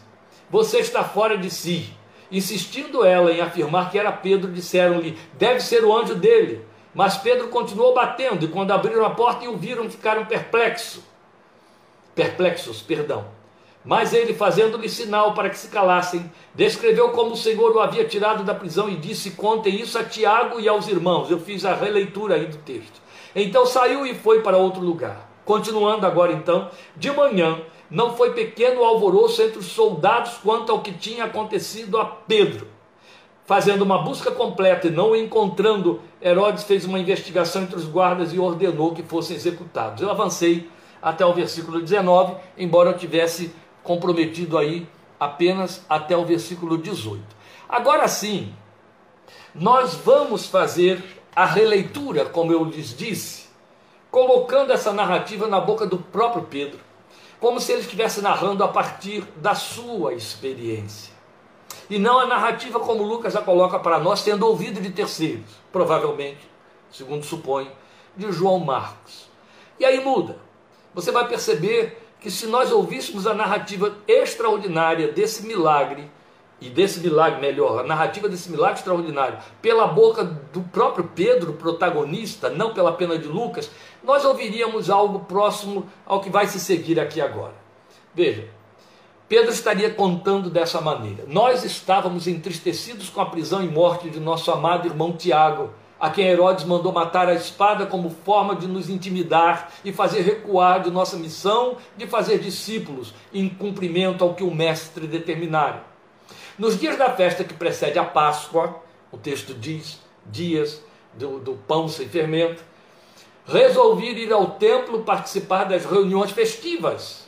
Você 0.49 0.79
está 0.79 1.03
fora 1.03 1.37
de 1.37 1.51
si. 1.51 1.93
Insistindo 2.31 3.05
ela 3.05 3.31
em 3.31 3.41
afirmar 3.41 3.91
que 3.91 3.99
era 3.99 4.11
Pedro, 4.11 4.51
disseram-lhe: 4.51 5.15
Deve 5.37 5.59
ser 5.59 5.85
o 5.85 5.95
anjo 5.95 6.15
dele. 6.15 6.65
Mas 6.95 7.15
Pedro 7.15 7.49
continuou 7.49 7.93
batendo, 7.93 8.43
e 8.43 8.47
quando 8.47 8.71
abriram 8.71 9.05
a 9.05 9.11
porta 9.11 9.45
e 9.45 9.47
o 9.47 9.55
viram, 9.55 9.87
ficaram 9.87 10.25
perplexos. 10.25 11.03
Perplexos, 12.15 12.81
perdão. 12.81 13.27
Mas 13.89 14.13
ele, 14.13 14.35
fazendo-lhe 14.35 14.87
sinal 14.87 15.33
para 15.33 15.49
que 15.49 15.57
se 15.57 15.67
calassem, 15.67 16.31
descreveu 16.53 17.09
como 17.09 17.31
o 17.31 17.35
Senhor 17.35 17.75
o 17.75 17.79
havia 17.79 18.05
tirado 18.05 18.43
da 18.43 18.53
prisão 18.53 18.87
e 18.87 18.95
disse: 18.95 19.31
Contem 19.31 19.81
isso 19.81 19.97
a 19.97 20.03
Tiago 20.03 20.59
e 20.59 20.69
aos 20.69 20.87
irmãos. 20.87 21.31
Eu 21.31 21.39
fiz 21.39 21.65
a 21.65 21.73
releitura 21.73 22.35
aí 22.35 22.45
do 22.45 22.57
texto. 22.57 23.01
Então 23.35 23.65
saiu 23.65 24.05
e 24.05 24.13
foi 24.13 24.43
para 24.43 24.57
outro 24.57 24.79
lugar. 24.79 25.27
Continuando 25.43 26.05
agora 26.05 26.31
então, 26.31 26.69
de 26.95 27.09
manhã, 27.09 27.59
não 27.89 28.15
foi 28.15 28.33
pequeno 28.33 28.83
alvoroço 28.83 29.41
entre 29.41 29.57
os 29.57 29.65
soldados 29.65 30.33
quanto 30.33 30.71
ao 30.71 30.81
que 30.81 30.91
tinha 30.91 31.23
acontecido 31.23 31.97
a 31.97 32.05
Pedro. 32.05 32.67
Fazendo 33.43 33.81
uma 33.81 34.03
busca 34.03 34.29
completa 34.29 34.85
e 34.85 34.91
não 34.91 35.13
o 35.13 35.15
encontrando, 35.15 35.99
Herodes 36.21 36.63
fez 36.63 36.85
uma 36.85 36.99
investigação 36.99 37.63
entre 37.63 37.77
os 37.77 37.87
guardas 37.87 38.35
e 38.35 38.37
ordenou 38.37 38.93
que 38.93 39.01
fossem 39.01 39.35
executados. 39.35 40.03
Eu 40.03 40.11
avancei 40.11 40.69
até 41.01 41.25
o 41.25 41.33
versículo 41.33 41.81
19, 41.81 42.35
embora 42.55 42.91
eu 42.91 42.97
tivesse 42.97 43.51
comprometido 43.83 44.57
aí 44.57 44.87
apenas 45.19 45.83
até 45.89 46.15
o 46.15 46.25
versículo 46.25 46.77
18. 46.77 47.23
Agora 47.67 48.07
sim, 48.07 48.53
nós 49.53 49.93
vamos 49.95 50.45
fazer 50.45 51.03
a 51.35 51.45
releitura, 51.45 52.25
como 52.25 52.51
eu 52.51 52.63
lhes 52.63 52.95
disse, 52.95 53.47
colocando 54.11 54.71
essa 54.71 54.91
narrativa 54.91 55.47
na 55.47 55.59
boca 55.59 55.85
do 55.85 55.97
próprio 55.97 56.43
Pedro, 56.43 56.79
como 57.39 57.59
se 57.59 57.71
ele 57.71 57.81
estivesse 57.81 58.21
narrando 58.21 58.63
a 58.63 58.67
partir 58.67 59.21
da 59.37 59.55
sua 59.55 60.13
experiência. 60.13 61.13
E 61.89 61.97
não 61.97 62.19
a 62.19 62.27
narrativa 62.27 62.79
como 62.79 63.03
Lucas 63.03 63.35
a 63.35 63.41
coloca 63.41 63.79
para 63.79 63.99
nós, 63.99 64.23
tendo 64.23 64.45
ouvido 64.45 64.79
de 64.81 64.91
terceiros, 64.91 65.49
provavelmente, 65.71 66.49
segundo 66.91 67.23
supõe, 67.23 67.71
de 68.15 68.31
João 68.31 68.59
Marcos. 68.59 69.29
E 69.79 69.85
aí 69.85 70.03
muda. 70.03 70.37
Você 70.93 71.11
vai 71.11 71.27
perceber 71.27 72.08
que 72.19 72.29
se 72.29 72.47
nós 72.47 72.71
ouvíssemos 72.71 73.25
a 73.25 73.33
narrativa 73.33 73.95
extraordinária 74.07 75.11
desse 75.11 75.45
milagre, 75.45 76.09
e 76.61 76.69
desse 76.69 76.99
milagre 76.99 77.39
melhor, 77.39 77.79
a 77.79 77.87
narrativa 77.87 78.27
desse 78.27 78.51
milagre 78.51 78.79
extraordinário, 78.79 79.37
pela 79.61 79.87
boca 79.87 80.23
do 80.23 80.61
próprio 80.61 81.09
Pedro, 81.15 81.53
protagonista, 81.53 82.49
não 82.49 82.73
pela 82.73 82.91
pena 82.91 83.17
de 83.17 83.27
Lucas, 83.27 83.71
nós 84.03 84.25
ouviríamos 84.25 84.89
algo 84.89 85.21
próximo 85.21 85.87
ao 86.05 86.19
que 86.19 86.29
vai 86.29 86.47
se 86.47 86.59
seguir 86.59 86.99
aqui 86.99 87.21
agora. 87.21 87.53
Veja, 88.13 88.49
Pedro 89.29 89.51
estaria 89.51 89.89
contando 89.89 90.49
dessa 90.49 90.81
maneira: 90.81 91.23
Nós 91.27 91.63
estávamos 91.63 92.27
entristecidos 92.27 93.09
com 93.09 93.21
a 93.21 93.25
prisão 93.25 93.63
e 93.63 93.67
morte 93.67 94.09
de 94.09 94.19
nosso 94.19 94.51
amado 94.51 94.87
irmão 94.87 95.13
Tiago 95.13 95.69
a 95.99 96.09
quem 96.09 96.25
Herodes 96.25 96.63
mandou 96.63 96.93
matar 96.93 97.27
a 97.27 97.33
espada 97.33 97.85
como 97.85 98.09
forma 98.09 98.55
de 98.55 98.67
nos 98.67 98.89
intimidar 98.89 99.71
e 99.83 99.91
fazer 99.91 100.21
recuar 100.21 100.81
de 100.81 100.89
nossa 100.89 101.17
missão 101.17 101.77
de 101.97 102.07
fazer 102.07 102.39
discípulos 102.39 103.13
em 103.33 103.49
cumprimento 103.49 104.23
ao 104.23 104.33
que 104.33 104.43
o 104.43 104.53
Mestre 104.53 105.07
determinara. 105.07 105.83
Nos 106.57 106.79
dias 106.79 106.97
da 106.97 107.09
festa 107.09 107.43
que 107.43 107.53
precede 107.53 107.99
a 107.99 108.05
Páscoa, 108.05 108.81
o 109.11 109.17
texto 109.17 109.53
diz, 109.53 109.99
dias 110.25 110.81
do, 111.13 111.39
do 111.39 111.53
pão 111.53 111.87
sem 111.87 112.07
fermento, 112.07 112.63
resolvi 113.45 114.11
ir 114.11 114.31
ao 114.31 114.51
templo 114.51 115.03
participar 115.03 115.65
das 115.65 115.85
reuniões 115.85 116.31
festivas, 116.31 117.27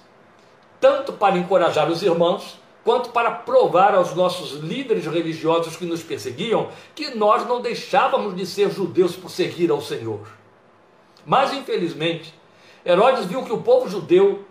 tanto 0.80 1.14
para 1.14 1.38
encorajar 1.38 1.90
os 1.90 2.04
irmãos, 2.04 2.61
quanto 2.84 3.10
para 3.12 3.32
provar 3.32 3.94
aos 3.94 4.16
nossos 4.16 4.60
líderes 4.60 5.06
religiosos 5.06 5.76
que 5.76 5.86
nos 5.86 6.02
perseguiam 6.02 6.70
que 6.96 7.16
nós 7.16 7.48
não 7.48 7.62
deixávamos 7.62 8.36
de 8.36 8.46
ser 8.46 8.72
judeus 8.72 9.16
por 9.16 9.30
seguir 9.30 9.70
ao 9.70 9.82
Senhor. 9.82 10.22
Mas, 11.26 11.54
infelizmente, 11.54 12.34
Herodes 12.86 13.26
viu 13.26 13.44
que 13.44 13.54
o 13.54 13.62
povo 13.62 13.88
judeu 13.88 14.44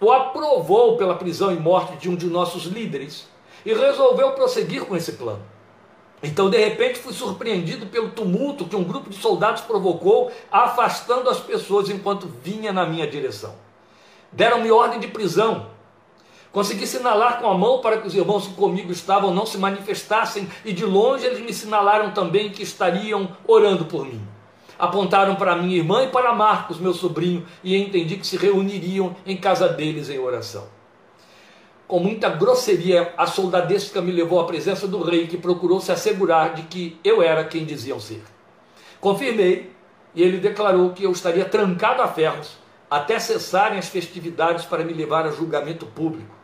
o 0.00 0.10
aprovou 0.10 0.96
pela 0.96 1.14
prisão 1.14 1.52
e 1.52 1.56
morte 1.56 1.96
de 1.96 2.08
um 2.08 2.16
de 2.16 2.26
nossos 2.26 2.64
líderes 2.64 3.28
e 3.66 3.74
resolveu 3.74 4.32
prosseguir 4.32 4.86
com 4.86 4.96
esse 4.96 5.12
plano. 5.12 5.42
Então, 6.22 6.50
de 6.50 6.58
repente, 6.58 6.98
fui 6.98 7.12
surpreendido 7.12 7.86
pelo 7.86 8.10
tumulto 8.10 8.66
que 8.66 8.76
um 8.76 8.84
grupo 8.84 9.10
de 9.10 9.16
soldados 9.16 9.62
provocou, 9.62 10.30
afastando 10.50 11.28
as 11.28 11.40
pessoas 11.40 11.88
enquanto 11.88 12.26
vinha 12.42 12.72
na 12.72 12.86
minha 12.86 13.06
direção. 13.06 13.54
Deram-me 14.32 14.70
ordem 14.70 15.00
de 15.00 15.08
prisão, 15.08 15.66
Consegui 16.52 16.84
sinalar 16.84 17.38
com 17.38 17.48
a 17.48 17.54
mão 17.54 17.80
para 17.80 17.98
que 17.98 18.08
os 18.08 18.14
irmãos 18.14 18.48
que 18.48 18.54
comigo 18.54 18.90
estavam 18.90 19.32
não 19.32 19.46
se 19.46 19.56
manifestassem, 19.56 20.48
e 20.64 20.72
de 20.72 20.84
longe 20.84 21.24
eles 21.24 21.40
me 21.40 21.54
sinalaram 21.54 22.10
também 22.10 22.50
que 22.50 22.62
estariam 22.62 23.36
orando 23.46 23.84
por 23.84 24.04
mim. 24.04 24.20
Apontaram 24.76 25.36
para 25.36 25.54
minha 25.54 25.76
irmã 25.76 26.02
e 26.02 26.08
para 26.08 26.34
Marcos, 26.34 26.78
meu 26.80 26.92
sobrinho, 26.92 27.46
e 27.62 27.76
entendi 27.76 28.16
que 28.16 28.26
se 28.26 28.36
reuniriam 28.36 29.14
em 29.24 29.36
casa 29.36 29.68
deles 29.68 30.10
em 30.10 30.18
oração. 30.18 30.66
Com 31.86 32.00
muita 32.00 32.28
grosseria, 32.28 33.14
a 33.16 33.26
soldadesca 33.26 34.00
me 34.00 34.10
levou 34.10 34.40
à 34.40 34.44
presença 34.44 34.88
do 34.88 35.02
rei, 35.02 35.28
que 35.28 35.36
procurou 35.36 35.80
se 35.80 35.92
assegurar 35.92 36.54
de 36.54 36.62
que 36.62 36.98
eu 37.04 37.22
era 37.22 37.44
quem 37.44 37.64
diziam 37.64 38.00
ser. 38.00 38.24
Confirmei, 39.00 39.72
e 40.14 40.22
ele 40.22 40.38
declarou 40.38 40.90
que 40.90 41.04
eu 41.04 41.12
estaria 41.12 41.44
trancado 41.44 42.02
a 42.02 42.08
ferros 42.08 42.58
até 42.90 43.20
cessarem 43.20 43.78
as 43.78 43.88
festividades 43.88 44.64
para 44.64 44.82
me 44.82 44.92
levar 44.92 45.24
a 45.24 45.30
julgamento 45.30 45.86
público. 45.86 46.39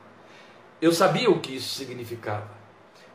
Eu 0.80 0.92
sabia 0.92 1.30
o 1.30 1.40
que 1.40 1.56
isso 1.56 1.74
significava. 1.74 2.50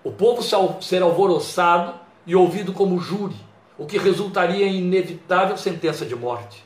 O 0.04 0.12
povo 0.12 0.42
ser 0.82 1.04
alvoroçado 1.04 1.94
e 2.26 2.36
ouvido 2.36 2.74
como 2.74 3.00
júri, 3.00 3.36
o 3.78 3.86
que 3.86 3.98
resultaria 3.98 4.66
em 4.66 4.78
inevitável 4.78 5.56
sentença 5.58 6.06
de 6.06 6.16
morte. 6.16 6.66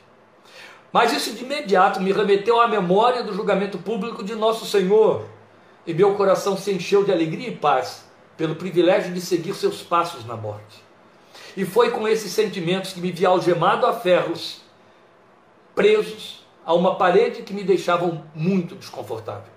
Mas 0.90 1.12
isso 1.12 1.34
de 1.34 1.44
imediato 1.44 2.00
me 2.00 2.12
remeteu 2.12 2.60
à 2.60 2.66
memória 2.66 3.22
do 3.22 3.34
julgamento 3.34 3.76
público 3.76 4.24
de 4.24 4.34
nosso 4.34 4.64
Senhor, 4.64 5.26
e 5.86 5.92
meu 5.92 6.14
coração 6.14 6.56
se 6.56 6.72
encheu 6.72 7.04
de 7.04 7.12
alegria 7.12 7.48
e 7.48 7.56
paz 7.56 8.04
pelo 8.36 8.56
privilégio 8.56 9.12
de 9.12 9.20
seguir 9.20 9.54
seus 9.54 9.82
passos 9.82 10.24
na 10.24 10.36
morte. 10.36 10.82
E 11.56 11.64
foi 11.64 11.90
com 11.90 12.08
esses 12.08 12.32
sentimentos 12.32 12.92
que 12.92 13.00
me 13.00 13.12
vi 13.12 13.26
algemado 13.26 13.86
a 13.86 13.92
ferros, 13.92 14.62
presos 15.74 16.46
a 16.64 16.72
uma 16.72 16.96
parede 16.96 17.42
que 17.42 17.52
me 17.52 17.62
deixavam 17.62 18.24
muito 18.34 18.74
desconfortável. 18.74 19.55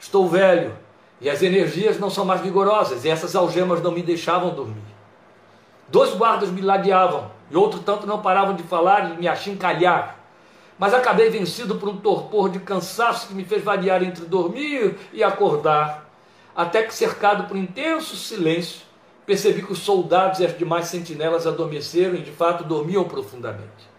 Estou 0.00 0.26
velho 0.26 0.74
e 1.20 1.28
as 1.28 1.42
energias 1.42 1.98
não 1.98 2.08
são 2.08 2.24
mais 2.24 2.40
vigorosas, 2.40 3.04
e 3.04 3.10
essas 3.10 3.36
algemas 3.36 3.82
não 3.82 3.92
me 3.92 4.02
deixavam 4.02 4.54
dormir. 4.54 4.82
Dois 5.88 6.14
guardas 6.14 6.50
me 6.50 6.62
ladeavam, 6.62 7.30
e 7.50 7.56
outro 7.56 7.80
tanto 7.80 8.06
não 8.06 8.22
paravam 8.22 8.56
de 8.56 8.62
falar 8.62 9.12
e 9.12 9.18
me 9.18 9.28
achincalhar. 9.28 10.16
Mas 10.78 10.94
acabei 10.94 11.28
vencido 11.28 11.74
por 11.74 11.90
um 11.90 11.98
torpor 11.98 12.48
de 12.48 12.58
cansaço 12.58 13.28
que 13.28 13.34
me 13.34 13.44
fez 13.44 13.62
variar 13.62 14.02
entre 14.02 14.24
dormir 14.24 14.96
e 15.12 15.22
acordar, 15.22 16.08
até 16.56 16.82
que, 16.82 16.94
cercado 16.94 17.44
por 17.44 17.56
intenso 17.56 18.16
silêncio, 18.16 18.80
percebi 19.26 19.62
que 19.62 19.72
os 19.72 19.80
soldados 19.80 20.40
e 20.40 20.46
as 20.46 20.56
demais 20.56 20.86
sentinelas 20.86 21.46
adormeceram 21.46 22.14
e 22.14 22.22
de 22.22 22.32
fato 22.32 22.64
dormiam 22.64 23.04
profundamente. 23.04 23.90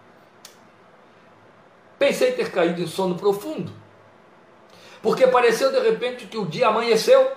Pensei 2.00 2.32
ter 2.32 2.50
caído 2.50 2.82
em 2.82 2.88
sono 2.88 3.14
profundo 3.14 3.81
porque 5.02 5.28
pareceu 5.28 5.72
de 5.72 5.80
repente 5.80 6.28
que 6.28 6.38
o 6.38 6.46
dia 6.46 6.68
amanheceu, 6.68 7.32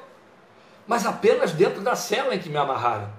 mas 0.86 1.06
apenas 1.06 1.52
dentro 1.52 1.80
da 1.80 1.96
cela 1.96 2.34
em 2.34 2.38
que 2.38 2.48
me 2.48 2.56
amarraram. 2.56 3.10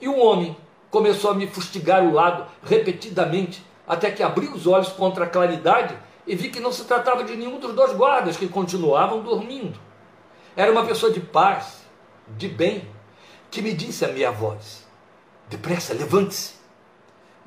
E 0.00 0.08
um 0.08 0.18
homem 0.20 0.56
começou 0.90 1.30
a 1.30 1.34
me 1.34 1.46
fustigar 1.46 2.02
o 2.02 2.12
lado 2.12 2.46
repetidamente, 2.62 3.64
até 3.86 4.10
que 4.10 4.22
abri 4.22 4.48
os 4.48 4.66
olhos 4.66 4.88
contra 4.88 5.24
a 5.24 5.28
claridade 5.28 5.96
e 6.26 6.34
vi 6.34 6.50
que 6.50 6.60
não 6.60 6.70
se 6.70 6.84
tratava 6.84 7.24
de 7.24 7.36
nenhum 7.36 7.58
dos 7.58 7.74
dois 7.74 7.92
guardas 7.94 8.36
que 8.36 8.48
continuavam 8.48 9.22
dormindo. 9.22 9.78
Era 10.56 10.72
uma 10.72 10.84
pessoa 10.84 11.12
de 11.12 11.20
paz, 11.20 11.82
de 12.36 12.48
bem, 12.48 12.88
que 13.50 13.62
me 13.62 13.72
disse 13.72 14.04
a 14.04 14.08
minha 14.08 14.30
voz: 14.30 14.86
Depressa, 15.48 15.94
levante-se. 15.94 16.57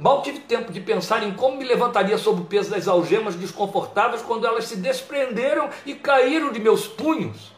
Mal 0.01 0.24
tive 0.24 0.39
tempo 0.39 0.74
de 0.74 0.81
pensar 0.81 1.22
em 1.22 1.31
como 1.31 1.58
me 1.58 1.63
levantaria 1.63 2.17
sob 2.17 2.41
o 2.41 2.46
peso 2.46 2.72
das 2.72 2.88
algemas 2.88 3.36
desconfortáveis 3.36 4.24
quando 4.24 4.48
elas 4.48 4.65
se 4.65 4.77
desprenderam 4.77 5.70
e 5.86 5.93
caíram 5.93 6.51
de 6.51 6.60
meus 6.60 6.88
punhos, 6.88 7.53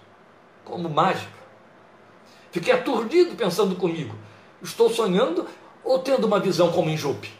como 0.65 0.89
mágica. 0.89 1.31
Fiquei 2.51 2.73
aturdido 2.73 3.33
pensando 3.37 3.77
comigo: 3.77 4.13
estou 4.61 4.89
sonhando 4.89 5.47
ou 5.85 5.99
tendo 5.99 6.27
uma 6.27 6.37
visão 6.37 6.69
como 6.69 6.89
em 6.89 6.97
Jope? 6.97 7.31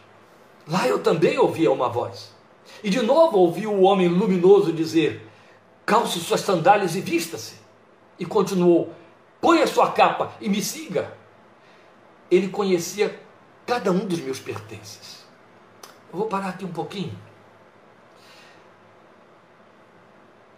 Lá 0.66 0.88
eu 0.88 0.98
também 0.98 1.38
ouvia 1.38 1.70
uma 1.70 1.90
voz. 1.90 2.34
E 2.82 2.88
de 2.88 3.02
novo 3.02 3.36
ouvi 3.36 3.66
o 3.66 3.82
homem 3.82 4.08
luminoso 4.08 4.72
dizer: 4.72 5.28
calce 5.84 6.18
suas 6.18 6.40
sandálias 6.40 6.96
e 6.96 7.02
vista-se. 7.02 7.56
E 8.18 8.24
continuou: 8.24 8.90
põe 9.38 9.60
a 9.60 9.66
sua 9.66 9.92
capa 9.92 10.32
e 10.40 10.48
me 10.48 10.62
siga. 10.62 11.12
Ele 12.30 12.48
conhecia 12.48 13.20
cada 13.66 13.90
um 13.90 14.06
dos 14.06 14.20
meus 14.20 14.38
pertences. 14.38 15.24
Eu 16.12 16.18
vou 16.18 16.28
parar 16.28 16.50
aqui 16.50 16.64
um 16.64 16.72
pouquinho. 16.72 17.18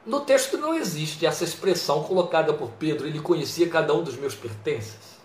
No 0.04 0.20
texto 0.20 0.56
não 0.56 0.74
existe 0.74 1.26
essa 1.26 1.42
expressão 1.42 2.04
colocada 2.04 2.54
por 2.54 2.70
Pedro, 2.72 3.06
ele 3.06 3.20
conhecia 3.20 3.68
cada 3.68 3.92
um 3.92 4.04
dos 4.04 4.16
meus 4.16 4.34
pertences. 4.34 5.16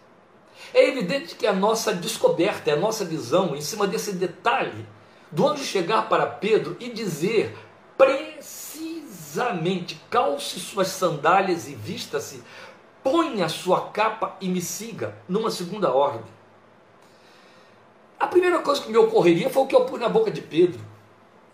É 0.73 0.87
evidente 0.87 1.35
que 1.35 1.45
a 1.45 1.53
nossa 1.53 1.93
descoberta, 1.93 2.71
a 2.71 2.75
nossa 2.75 3.05
visão 3.05 3.55
em 3.55 3.61
cima 3.61 3.85
desse 3.85 4.13
detalhe, 4.13 4.87
do 5.29 5.45
onde 5.45 5.63
chegar 5.63 6.09
para 6.09 6.25
Pedro 6.25 6.75
e 6.79 6.89
dizer 6.89 7.55
precisamente: 7.97 10.01
calce 10.09 10.59
suas 10.59 10.87
sandálias 10.87 11.67
e 11.67 11.75
vista-se, 11.75 12.41
ponha 13.03 13.49
sua 13.49 13.89
capa 13.89 14.35
e 14.41 14.47
me 14.47 14.61
siga, 14.61 15.15
numa 15.27 15.51
segunda 15.51 15.91
ordem. 15.91 16.40
A 18.21 18.27
primeira 18.27 18.59
coisa 18.59 18.79
que 18.79 18.91
me 18.91 18.97
ocorreria 18.99 19.49
foi 19.49 19.63
o 19.63 19.65
que 19.65 19.75
eu 19.75 19.83
pus 19.83 19.99
na 19.99 20.07
boca 20.07 20.29
de 20.29 20.41
Pedro. 20.41 20.79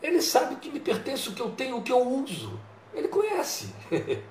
Ele 0.03 0.21
sabe 0.21 0.55
o 0.55 0.57
que 0.57 0.69
me 0.69 0.81
pertence, 0.81 1.29
o 1.29 1.31
que 1.31 1.41
eu 1.41 1.49
tenho, 1.51 1.77
o 1.77 1.81
que 1.81 1.93
eu 1.93 2.05
uso. 2.05 2.59
Ele 2.93 3.07
conhece. 3.07 3.73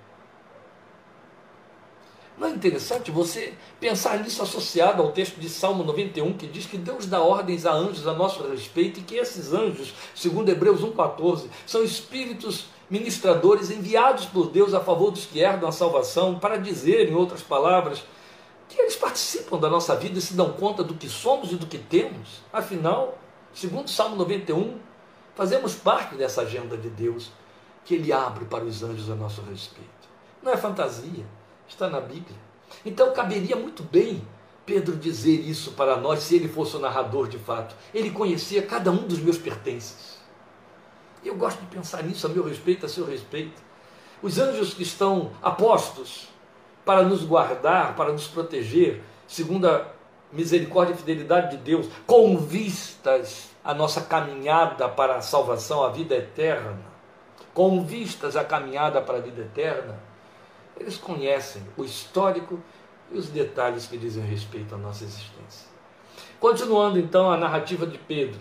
Não 2.37 2.49
é 2.49 2.50
interessante 2.50 3.11
você 3.11 3.55
pensar 3.81 4.19
nisso 4.19 4.43
associado 4.43 5.02
ao 5.02 5.12
texto 5.12 5.40
de 5.40 5.49
Salmo 5.49 5.83
91, 5.83 6.37
que 6.37 6.47
diz 6.47 6.66
que 6.66 6.76
Deus 6.76 7.07
dá 7.07 7.23
ordens 7.23 7.64
a 7.64 7.73
anjos 7.73 8.07
a 8.07 8.12
nosso 8.12 8.47
respeito 8.47 9.00
e 9.00 9.02
que 9.02 9.14
esses 9.14 9.55
anjos, 9.55 9.95
segundo 10.14 10.50
Hebreus 10.50 10.83
1,14, 10.83 11.47
são 11.66 11.83
espíritos 11.83 12.66
ministradores 12.90 13.71
enviados 13.71 14.26
por 14.26 14.50
Deus 14.50 14.75
a 14.75 14.81
favor 14.81 15.11
dos 15.11 15.25
que 15.25 15.38
herdam 15.40 15.71
a 15.71 15.73
salvação, 15.73 16.38
para 16.38 16.59
dizer, 16.59 17.09
em 17.09 17.14
outras 17.14 17.40
palavras, 17.40 18.05
que 18.68 18.80
eles 18.80 18.96
participam 18.96 19.58
da 19.58 19.68
nossa 19.68 19.94
vida 19.96 20.18
e 20.18 20.23
se 20.23 20.35
dão 20.35 20.52
conta 20.52 20.82
do 20.82 20.94
que 20.94 21.08
somos 21.08 21.52
e 21.52 21.56
do 21.56 21.66
que 21.66 21.78
temos. 21.78 22.40
Afinal, 22.52 23.18
segundo 23.54 23.90
Salmo 23.90 24.16
91, 24.16 24.78
fazemos 25.35 25.75
parte 25.75 26.14
dessa 26.16 26.42
agenda 26.42 26.76
de 26.76 26.88
Deus 26.88 27.30
que 27.85 27.94
ele 27.94 28.12
abre 28.12 28.44
para 28.46 28.64
os 28.64 28.82
anjos 28.82 29.11
a 29.11 29.14
nosso 29.14 29.42
respeito. 29.42 29.90
Não 30.42 30.52
é 30.52 30.56
fantasia, 30.56 31.25
está 31.68 31.88
na 31.88 32.00
Bíblia. 32.00 32.37
Então 32.85 33.12
caberia 33.12 33.54
muito 33.54 33.82
bem 33.82 34.26
Pedro 34.66 34.96
dizer 34.96 35.40
isso 35.40 35.73
para 35.73 35.96
nós 35.96 36.25
se 36.25 36.35
ele 36.35 36.49
fosse 36.49 36.75
o 36.76 36.80
narrador 36.80 37.28
de 37.28 37.38
fato. 37.38 37.76
Ele 37.94 38.11
conhecia 38.11 38.61
cada 38.61 38.90
um 38.90 39.06
dos 39.06 39.20
meus 39.20 39.38
pertences. 39.38 40.18
Eu 41.25 41.37
gosto 41.37 41.61
de 41.61 41.66
pensar 41.66 42.02
nisso 42.02 42.26
a 42.26 42.30
meu 42.30 42.44
respeito, 42.44 42.85
a 42.85 42.88
seu 42.88 43.06
respeito. 43.06 43.62
Os 44.20 44.38
anjos 44.38 44.75
que 44.75 44.82
estão 44.82 45.30
apostos 45.40 46.28
para 46.87 47.02
nos 47.02 47.23
guardar, 47.23 47.95
para 47.95 48.12
nos 48.12 48.26
proteger, 48.26 49.02
segundo 49.28 49.69
a 49.69 49.87
misericórdia 50.33 50.95
e 50.95 50.97
fidelidade 50.97 51.59
de 51.59 51.62
Deus, 51.62 51.87
com 52.07 52.38
vistas 52.38 53.50
à 53.62 53.75
nossa 53.75 54.00
caminhada 54.00 54.88
para 54.88 55.16
a 55.16 55.21
salvação, 55.21 55.85
a 55.85 55.90
vida 55.90 56.14
eterna 56.14 56.97
com 57.57 57.83
vistas 57.83 58.37
à 58.37 58.45
caminhada 58.45 59.00
para 59.00 59.16
a 59.16 59.21
vida 59.23 59.40
eterna, 59.40 59.99
eles 60.78 60.99
conhecem 60.99 61.62
o 61.75 61.85
histórico 61.85 62.62
e 63.11 63.16
os 63.16 63.31
detalhes 63.31 63.87
que 63.87 63.97
dizem 63.97 64.23
respeito 64.23 64.75
à 64.75 64.78
nossa 64.78 65.05
existência. 65.05 65.66
Continuando 66.38 66.99
então 66.99 67.31
a 67.31 67.37
narrativa 67.38 67.87
de 67.87 67.97
Pedro, 67.97 68.38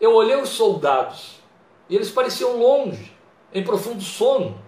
eu 0.00 0.12
olhei 0.12 0.34
os 0.34 0.48
soldados 0.48 1.40
e 1.88 1.94
eles 1.94 2.10
pareciam 2.10 2.58
longe, 2.58 3.16
em 3.54 3.62
profundo 3.62 4.02
sono. 4.02 4.60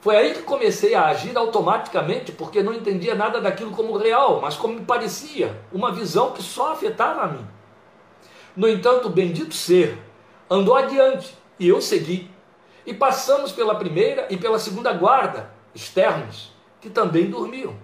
Foi 0.00 0.16
aí 0.16 0.32
que 0.32 0.42
comecei 0.42 0.94
a 0.94 1.06
agir 1.06 1.36
automaticamente, 1.36 2.30
porque 2.30 2.62
não 2.62 2.72
entendia 2.72 3.14
nada 3.14 3.40
daquilo 3.40 3.72
como 3.72 3.96
real, 3.96 4.40
mas 4.40 4.56
como 4.56 4.74
me 4.74 4.84
parecia, 4.84 5.60
uma 5.72 5.92
visão 5.92 6.30
que 6.32 6.42
só 6.42 6.72
afetava 6.72 7.22
a 7.22 7.26
mim. 7.28 7.46
No 8.56 8.68
entanto, 8.68 9.08
o 9.08 9.10
bendito 9.10 9.54
ser 9.54 9.98
andou 10.48 10.76
adiante 10.76 11.36
e 11.58 11.68
eu 11.68 11.80
segui 11.80 12.30
e 12.86 12.94
passamos 12.94 13.52
pela 13.52 13.74
primeira 13.74 14.26
e 14.30 14.36
pela 14.36 14.58
segunda 14.58 14.92
guarda, 14.92 15.50
externos, 15.74 16.52
que 16.80 16.88
também 16.88 17.28
dormiam. 17.28 17.74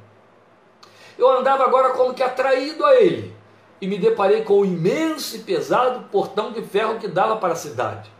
Eu 1.18 1.28
andava 1.30 1.64
agora 1.64 1.90
como 1.90 2.14
que 2.14 2.22
atraído 2.22 2.84
a 2.86 2.94
ele, 2.94 3.34
e 3.80 3.86
me 3.86 3.98
deparei 3.98 4.42
com 4.42 4.60
o 4.60 4.64
imenso 4.64 5.36
e 5.36 5.40
pesado 5.40 6.08
portão 6.10 6.52
de 6.52 6.62
ferro 6.62 6.98
que 6.98 7.08
dava 7.08 7.36
para 7.36 7.52
a 7.52 7.56
cidade. 7.56 8.10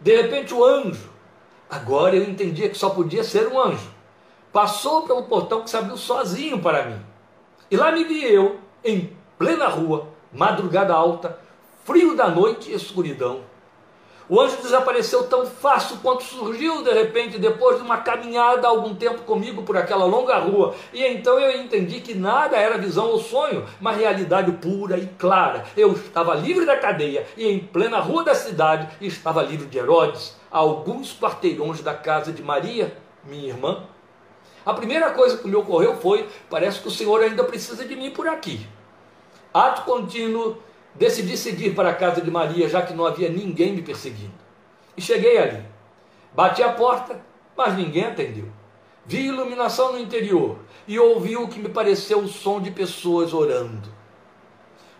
De 0.00 0.14
repente, 0.14 0.54
o 0.54 0.62
anjo, 0.62 1.10
agora 1.74 2.14
eu 2.14 2.22
entendia 2.22 2.68
que 2.68 2.78
só 2.78 2.90
podia 2.90 3.24
ser 3.24 3.48
um 3.48 3.60
anjo, 3.60 3.90
passou 4.52 5.02
pelo 5.02 5.24
portão 5.24 5.62
que 5.62 5.70
se 5.70 5.76
abriu 5.76 5.96
sozinho 5.96 6.60
para 6.60 6.84
mim. 6.86 7.00
E 7.70 7.76
lá 7.76 7.90
me 7.90 8.04
vi 8.04 8.24
eu, 8.24 8.60
em 8.84 9.16
plena 9.36 9.66
rua, 9.66 10.08
madrugada 10.32 10.94
alta, 10.94 11.38
frio 11.84 12.16
da 12.16 12.28
noite 12.28 12.70
e 12.70 12.74
escuridão 12.74 13.40
o 14.26 14.40
anjo 14.40 14.56
desapareceu 14.62 15.24
tão 15.24 15.44
fácil 15.44 15.98
quanto 16.02 16.22
surgiu 16.22 16.82
de 16.82 16.90
repente 16.90 17.38
depois 17.38 17.76
de 17.76 17.82
uma 17.82 17.98
caminhada 17.98 18.66
algum 18.66 18.94
tempo 18.94 19.22
comigo 19.22 19.62
por 19.62 19.76
aquela 19.76 20.06
longa 20.06 20.38
rua. 20.38 20.74
E 20.94 21.04
então 21.04 21.38
eu 21.38 21.60
entendi 21.60 22.00
que 22.00 22.14
nada 22.14 22.56
era 22.56 22.78
visão 22.78 23.08
ou 23.08 23.18
sonho, 23.18 23.66
mas 23.80 23.98
realidade 23.98 24.50
pura 24.52 24.96
e 24.96 25.06
clara. 25.18 25.64
Eu 25.76 25.92
estava 25.92 26.34
livre 26.34 26.64
da 26.64 26.76
cadeia 26.76 27.26
e 27.36 27.46
em 27.46 27.58
plena 27.58 28.00
rua 28.00 28.24
da 28.24 28.34
cidade 28.34 28.88
estava 29.00 29.42
livre 29.42 29.66
de 29.66 29.76
Herodes, 29.76 30.34
a 30.50 30.58
alguns 30.58 31.14
quarteirões 31.18 31.82
da 31.82 31.92
casa 31.92 32.32
de 32.32 32.42
Maria, 32.42 32.96
minha 33.24 33.48
irmã. 33.48 33.84
A 34.64 34.72
primeira 34.72 35.10
coisa 35.10 35.36
que 35.36 35.46
me 35.46 35.56
ocorreu 35.56 35.96
foi: 35.96 36.26
parece 36.48 36.80
que 36.80 36.88
o 36.88 36.90
Senhor 36.90 37.22
ainda 37.22 37.44
precisa 37.44 37.84
de 37.84 37.94
mim 37.94 38.10
por 38.10 38.26
aqui. 38.26 38.66
Ato 39.52 39.82
contínuo 39.82 40.56
Decidi 40.94 41.36
seguir 41.36 41.74
para 41.74 41.90
a 41.90 41.94
casa 41.94 42.20
de 42.20 42.30
Maria, 42.30 42.68
já 42.68 42.82
que 42.82 42.94
não 42.94 43.04
havia 43.04 43.28
ninguém 43.28 43.72
me 43.72 43.82
perseguindo. 43.82 44.34
E 44.96 45.02
cheguei 45.02 45.38
ali. 45.38 45.64
Bati 46.32 46.62
a 46.62 46.72
porta, 46.72 47.20
mas 47.56 47.76
ninguém 47.76 48.04
atendeu. 48.04 48.48
Vi 49.06 49.26
iluminação 49.26 49.92
no 49.92 49.98
interior 49.98 50.58
e 50.86 50.98
ouvi 50.98 51.36
o 51.36 51.48
que 51.48 51.58
me 51.58 51.68
pareceu 51.68 52.20
o 52.20 52.28
som 52.28 52.60
de 52.60 52.70
pessoas 52.70 53.34
orando. 53.34 53.92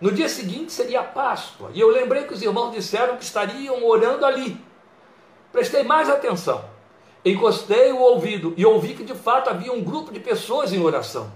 No 0.01 0.13
dia 0.13 0.29
seguinte 0.29 0.73
seria 0.73 1.01
a 1.01 1.05
Páscoa, 1.05 1.71
e 1.73 1.81
eu 1.81 1.89
lembrei 1.89 2.25
que 2.25 2.35
os 2.35 2.43
irmãos 2.43 2.73
disseram 2.73 3.17
que 3.17 3.25
estariam 3.25 3.85
orando 3.85 4.27
ali. 4.27 4.61
Prestei 5.53 5.83
mais 5.83 6.11
atenção. 6.11 6.65
Encostei 7.25 7.93
o 7.93 8.01
ouvido 8.01 8.53
e 8.57 8.67
ouvi 8.67 8.95
que 8.95 9.05
de 9.05 9.15
fato 9.15 9.49
havia 9.49 9.73
um 9.73 9.83
grupo 9.83 10.13
de 10.13 10.21
pessoas 10.21 10.73
em 10.73 10.83
oração. 10.83 11.33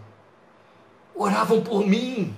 Oravam 1.15 1.63
por 1.63 1.87
mim, 1.87 2.35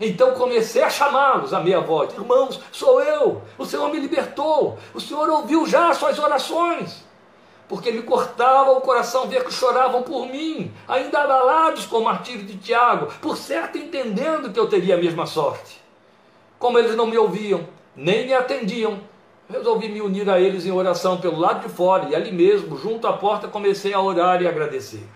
então 0.00 0.32
comecei 0.32 0.82
a 0.82 0.90
chamá-los 0.90 1.52
a 1.52 1.60
meia 1.60 1.80
voz: 1.80 2.12
Irmãos, 2.14 2.60
sou 2.70 3.00
eu, 3.02 3.42
o 3.56 3.64
Senhor 3.64 3.90
me 3.90 3.98
libertou, 3.98 4.78
o 4.94 5.00
Senhor 5.00 5.28
ouviu 5.28 5.66
já 5.66 5.90
as 5.90 5.96
suas 5.96 6.18
orações. 6.18 7.06
Porque 7.68 7.90
me 7.90 8.02
cortava 8.02 8.70
o 8.70 8.80
coração 8.80 9.28
ver 9.28 9.44
que 9.44 9.52
choravam 9.52 10.02
por 10.02 10.26
mim, 10.26 10.72
ainda 10.86 11.22
abalados 11.22 11.84
com 11.84 11.98
o 11.98 12.04
martírio 12.04 12.44
de 12.44 12.56
Tiago, 12.56 13.12
por 13.20 13.36
certo 13.36 13.76
entendendo 13.76 14.50
que 14.50 14.58
eu 14.58 14.68
teria 14.68 14.94
a 14.94 14.98
mesma 14.98 15.26
sorte. 15.26 15.78
Como 16.58 16.78
eles 16.78 16.96
não 16.96 17.06
me 17.06 17.18
ouviam, 17.18 17.66
nem 17.94 18.24
me 18.24 18.32
atendiam, 18.32 18.98
resolvi 19.50 19.88
me 19.90 20.00
unir 20.00 20.30
a 20.30 20.40
eles 20.40 20.64
em 20.64 20.72
oração 20.72 21.18
pelo 21.18 21.38
lado 21.38 21.66
de 21.66 21.74
fora 21.74 22.08
e 22.08 22.14
ali 22.14 22.32
mesmo, 22.32 22.78
junto 22.78 23.06
à 23.06 23.12
porta, 23.12 23.48
comecei 23.48 23.92
a 23.92 24.00
orar 24.00 24.40
e 24.40 24.48
agradecer. 24.48 25.06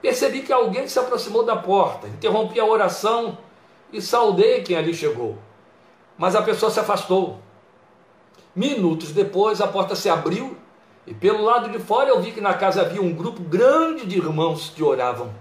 Percebi 0.00 0.42
que 0.42 0.52
alguém 0.52 0.88
se 0.88 0.98
aproximou 0.98 1.44
da 1.44 1.56
porta, 1.56 2.08
interrompi 2.08 2.58
a 2.58 2.64
oração 2.64 3.38
e 3.92 4.00
saudei 4.00 4.62
quem 4.62 4.76
ali 4.76 4.94
chegou. 4.94 5.36
Mas 6.16 6.34
a 6.34 6.42
pessoa 6.42 6.70
se 6.70 6.80
afastou. 6.80 7.38
Minutos 8.54 9.12
depois, 9.12 9.60
a 9.60 9.68
porta 9.68 9.94
se 9.94 10.08
abriu 10.08 10.56
e 11.06 11.14
pelo 11.14 11.42
lado 11.42 11.70
de 11.70 11.78
fora 11.78 12.10
eu 12.10 12.20
vi 12.20 12.32
que 12.32 12.40
na 12.40 12.54
casa 12.54 12.82
havia 12.82 13.02
um 13.02 13.12
grupo 13.12 13.42
grande 13.42 14.06
de 14.06 14.18
irmãos 14.18 14.70
que 14.74 14.82
oravam. 14.82 15.34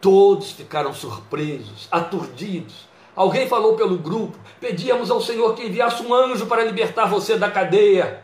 Todos 0.00 0.52
ficaram 0.52 0.92
surpresos, 0.92 1.88
aturdidos. 1.90 2.88
Alguém 3.14 3.48
falou 3.48 3.74
pelo 3.74 3.96
grupo: 3.96 4.36
pedíamos 4.60 5.10
ao 5.10 5.20
Senhor 5.20 5.54
que 5.54 5.66
enviasse 5.66 6.02
um 6.02 6.12
anjo 6.12 6.46
para 6.46 6.64
libertar 6.64 7.06
você 7.06 7.36
da 7.38 7.50
cadeia. 7.50 8.23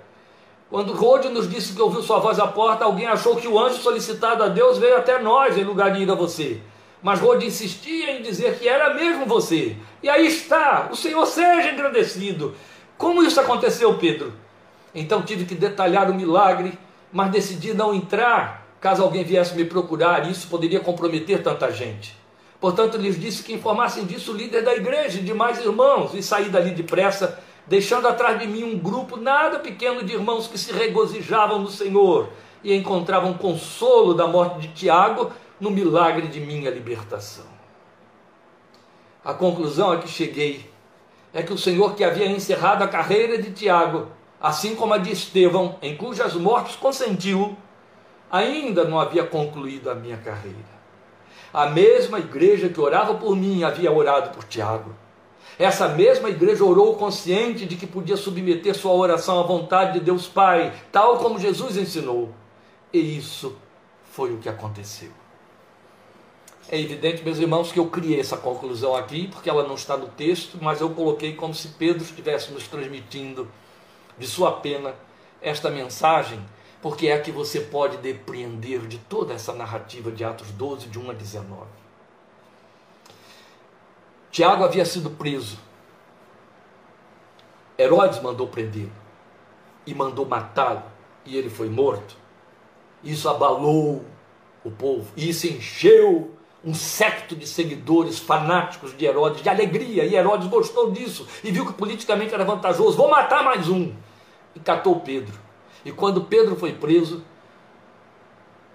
Quando 0.70 0.92
Rode 0.92 1.28
nos 1.28 1.50
disse 1.50 1.74
que 1.74 1.82
ouviu 1.82 2.02
sua 2.02 2.20
voz 2.20 2.38
à 2.38 2.46
porta, 2.46 2.84
alguém 2.84 3.06
achou 3.06 3.34
que 3.34 3.48
o 3.48 3.58
anjo 3.58 3.82
solicitado 3.82 4.44
a 4.44 4.48
Deus 4.48 4.78
veio 4.78 4.96
até 4.96 5.18
nós 5.18 5.58
em 5.58 5.64
lugar 5.64 5.92
de 5.92 6.02
ir 6.02 6.10
a 6.10 6.14
você. 6.14 6.60
Mas 7.02 7.18
Rode 7.18 7.44
insistia 7.44 8.12
em 8.12 8.22
dizer 8.22 8.58
que 8.58 8.68
era 8.68 8.94
mesmo 8.94 9.26
você. 9.26 9.76
E 10.02 10.08
aí 10.08 10.26
está, 10.26 10.88
o 10.90 10.96
Senhor 10.96 11.26
seja 11.26 11.72
engrandecido. 11.72 12.54
Como 12.96 13.22
isso 13.22 13.40
aconteceu, 13.40 13.92
Pedro? 13.94 14.32
Então 14.94 15.22
tive 15.22 15.44
que 15.44 15.54
detalhar 15.54 16.08
o 16.08 16.14
milagre, 16.14 16.78
mas 17.12 17.32
decidi 17.32 17.74
não 17.74 17.92
entrar 17.92 18.60
caso 18.80 19.02
alguém 19.02 19.22
viesse 19.22 19.54
me 19.54 19.64
procurar, 19.64 20.26
e 20.26 20.32
isso 20.32 20.48
poderia 20.48 20.80
comprometer 20.80 21.42
tanta 21.42 21.70
gente. 21.70 22.16
Portanto, 22.58 22.96
lhes 22.96 23.20
disse 23.20 23.42
que 23.42 23.52
informassem 23.52 24.06
disso 24.06 24.32
o 24.32 24.36
líder 24.36 24.62
da 24.62 24.74
igreja 24.74 25.18
e 25.18 25.22
demais 25.22 25.58
irmãos, 25.58 26.14
e 26.14 26.22
saí 26.22 26.48
dali 26.48 26.70
depressa, 26.70 27.38
deixando 27.66 28.08
atrás 28.08 28.38
de 28.38 28.46
mim 28.46 28.64
um 28.64 28.78
grupo 28.78 29.16
nada 29.16 29.58
pequeno 29.58 30.02
de 30.02 30.12
irmãos 30.12 30.46
que 30.46 30.58
se 30.58 30.72
regozijavam 30.72 31.58
no 31.58 31.68
Senhor 31.68 32.30
e 32.62 32.74
encontravam 32.74 33.34
consolo 33.34 34.14
da 34.14 34.26
morte 34.26 34.60
de 34.60 34.68
Tiago 34.68 35.32
no 35.60 35.70
milagre 35.70 36.28
de 36.28 36.40
minha 36.40 36.70
libertação. 36.70 37.46
A 39.24 39.34
conclusão 39.34 39.92
a 39.92 39.98
que 39.98 40.08
cheguei 40.08 40.70
é 41.32 41.42
que 41.42 41.52
o 41.52 41.58
Senhor 41.58 41.94
que 41.94 42.02
havia 42.02 42.26
encerrado 42.26 42.82
a 42.82 42.88
carreira 42.88 43.40
de 43.40 43.52
Tiago, 43.52 44.08
assim 44.40 44.74
como 44.74 44.94
a 44.94 44.98
de 44.98 45.12
Estevão, 45.12 45.76
em 45.82 45.96
cujas 45.96 46.34
mortes 46.34 46.76
consentiu, 46.76 47.56
ainda 48.30 48.84
não 48.84 48.98
havia 48.98 49.24
concluído 49.24 49.90
a 49.90 49.94
minha 49.94 50.16
carreira. 50.16 50.80
A 51.52 51.66
mesma 51.66 52.18
igreja 52.18 52.68
que 52.68 52.80
orava 52.80 53.14
por 53.14 53.36
mim 53.36 53.62
havia 53.64 53.92
orado 53.92 54.30
por 54.30 54.44
Tiago. 54.44 54.94
Essa 55.60 55.88
mesma 55.88 56.30
igreja 56.30 56.64
orou 56.64 56.96
consciente 56.96 57.66
de 57.66 57.76
que 57.76 57.86
podia 57.86 58.16
submeter 58.16 58.74
sua 58.74 58.92
oração 58.92 59.38
à 59.38 59.42
vontade 59.42 59.98
de 59.98 60.00
Deus 60.00 60.26
Pai, 60.26 60.72
tal 60.90 61.18
como 61.18 61.38
Jesus 61.38 61.76
ensinou. 61.76 62.30
E 62.90 63.18
isso 63.18 63.54
foi 64.10 64.32
o 64.32 64.38
que 64.38 64.48
aconteceu. 64.48 65.10
É 66.66 66.80
evidente, 66.80 67.22
meus 67.22 67.38
irmãos, 67.38 67.70
que 67.70 67.78
eu 67.78 67.88
criei 67.88 68.18
essa 68.18 68.38
conclusão 68.38 68.96
aqui, 68.96 69.28
porque 69.28 69.50
ela 69.50 69.68
não 69.68 69.74
está 69.74 69.98
no 69.98 70.06
texto, 70.08 70.56
mas 70.62 70.80
eu 70.80 70.88
coloquei 70.94 71.34
como 71.34 71.52
se 71.52 71.68
Pedro 71.68 72.02
estivesse 72.02 72.50
nos 72.52 72.66
transmitindo 72.66 73.46
de 74.16 74.26
sua 74.26 74.52
pena 74.52 74.94
esta 75.42 75.68
mensagem, 75.68 76.40
porque 76.80 77.08
é 77.08 77.12
a 77.12 77.20
que 77.20 77.30
você 77.30 77.60
pode 77.60 77.98
depreender 77.98 78.86
de 78.86 78.96
toda 78.96 79.34
essa 79.34 79.52
narrativa 79.52 80.10
de 80.10 80.24
Atos 80.24 80.50
12, 80.52 80.86
de 80.86 80.98
1 80.98 81.10
a 81.10 81.12
19. 81.12 81.89
Tiago 84.30 84.64
havia 84.64 84.84
sido 84.84 85.10
preso. 85.10 85.58
Herodes 87.78 88.20
mandou 88.20 88.46
prendê-lo 88.46 88.92
e 89.86 89.94
mandou 89.94 90.26
matá-lo, 90.26 90.82
e 91.24 91.36
ele 91.36 91.48
foi 91.48 91.68
morto. 91.68 92.16
Isso 93.02 93.28
abalou 93.28 94.04
o 94.64 94.70
povo, 94.70 95.10
e 95.16 95.30
isso 95.30 95.46
encheu 95.46 96.34
um 96.62 96.74
secto 96.74 97.34
de 97.34 97.46
seguidores 97.46 98.18
fanáticos 98.18 98.96
de 98.96 99.06
Herodes, 99.06 99.42
de 99.42 99.48
alegria, 99.48 100.04
e 100.04 100.14
Herodes 100.14 100.48
gostou 100.48 100.90
disso 100.90 101.26
e 101.42 101.50
viu 101.50 101.64
que 101.64 101.72
politicamente 101.72 102.34
era 102.34 102.44
vantajoso. 102.44 102.96
Vou 102.96 103.08
matar 103.08 103.42
mais 103.42 103.68
um. 103.68 103.94
E 104.54 104.60
catou 104.60 105.00
Pedro. 105.00 105.38
E 105.84 105.90
quando 105.90 106.24
Pedro 106.24 106.56
foi 106.56 106.74
preso, 106.74 107.24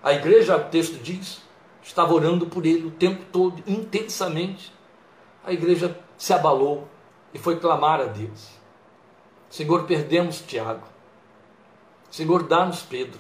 a 0.02 0.13
igreja, 0.13 0.58
o 0.58 0.63
texto 0.65 0.98
diz, 1.02 1.41
estava 1.84 2.13
orando 2.13 2.48
por 2.48 2.65
ele 2.65 2.88
o 2.88 2.91
tempo 2.91 3.24
todo, 3.32 3.62
intensamente. 3.68 4.74
A 5.45 5.53
igreja 5.53 5.97
se 6.17 6.34
abalou 6.34 6.88
e 7.34 7.38
foi 7.38 7.60
clamar 7.60 8.01
a 8.01 8.05
Deus: 8.05 8.49
Senhor, 9.49 9.84
perdemos 9.84 10.41
Tiago. 10.41 10.84
Senhor, 12.10 12.43
dá-nos 12.43 12.81
Pedro. 12.81 13.19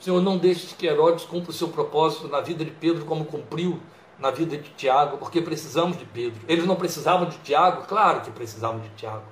Senhor, 0.00 0.22
não 0.22 0.38
deixes 0.38 0.72
que 0.72 0.86
Herodes 0.86 1.24
cumpra 1.24 1.50
o 1.50 1.54
seu 1.54 1.68
propósito 1.68 2.28
na 2.28 2.40
vida 2.40 2.64
de 2.64 2.70
Pedro 2.70 3.04
como 3.04 3.24
cumpriu 3.24 3.80
na 4.18 4.30
vida 4.30 4.56
de 4.56 4.70
Tiago, 4.70 5.18
porque 5.18 5.40
precisamos 5.40 5.98
de 5.98 6.04
Pedro. 6.04 6.40
Eles 6.48 6.64
não 6.64 6.76
precisavam 6.76 7.28
de 7.28 7.36
Tiago? 7.38 7.84
Claro 7.86 8.20
que 8.20 8.30
precisavam 8.30 8.80
de 8.80 8.88
Tiago. 8.90 9.24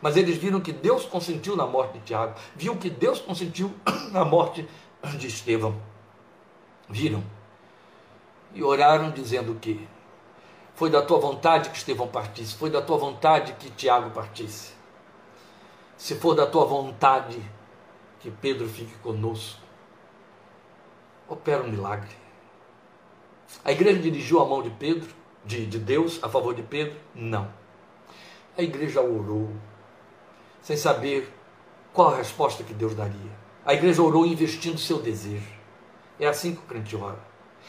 Mas 0.00 0.16
eles 0.16 0.36
viram 0.38 0.60
que 0.60 0.72
Deus 0.72 1.04
consentiu 1.04 1.54
na 1.54 1.66
morte 1.66 1.98
de 1.98 2.00
Tiago, 2.00 2.34
viu 2.56 2.76
que 2.76 2.88
Deus 2.88 3.20
consentiu 3.20 3.72
na 4.10 4.24
morte 4.24 4.66
de 5.18 5.26
Estevão. 5.26 5.76
Viram? 6.88 7.22
E 8.54 8.62
oraram 8.62 9.10
dizendo 9.10 9.52
o 9.52 9.56
quê? 9.56 9.80
Foi 10.78 10.88
da 10.88 11.02
tua 11.02 11.18
vontade 11.18 11.70
que 11.70 11.76
Estevão 11.76 12.06
partisse, 12.06 12.54
foi 12.54 12.70
da 12.70 12.80
tua 12.80 12.96
vontade 12.96 13.52
que 13.54 13.68
Tiago 13.68 14.10
partisse. 14.10 14.74
Se 15.96 16.14
for 16.14 16.36
da 16.36 16.46
tua 16.46 16.64
vontade 16.66 17.42
que 18.20 18.30
Pedro 18.30 18.68
fique 18.68 18.94
conosco, 18.98 19.60
opera 21.28 21.64
um 21.64 21.68
milagre. 21.68 22.14
A 23.64 23.72
igreja 23.72 23.98
dirigiu 23.98 24.40
a 24.40 24.44
mão 24.44 24.62
de 24.62 24.70
Pedro, 24.70 25.12
de, 25.44 25.66
de 25.66 25.80
Deus, 25.80 26.22
a 26.22 26.28
favor 26.28 26.54
de 26.54 26.62
Pedro? 26.62 26.96
Não. 27.12 27.52
A 28.56 28.62
igreja 28.62 29.00
orou, 29.00 29.50
sem 30.62 30.76
saber 30.76 31.28
qual 31.92 32.14
a 32.14 32.18
resposta 32.18 32.62
que 32.62 32.72
Deus 32.72 32.94
daria. 32.94 33.32
A 33.66 33.74
igreja 33.74 34.00
orou 34.00 34.24
investindo 34.24 34.78
seu 34.78 35.02
desejo. 35.02 35.58
É 36.20 36.28
assim 36.28 36.54
que 36.54 36.60
o 36.60 36.66
crente 36.66 36.94
ora. 36.94 37.18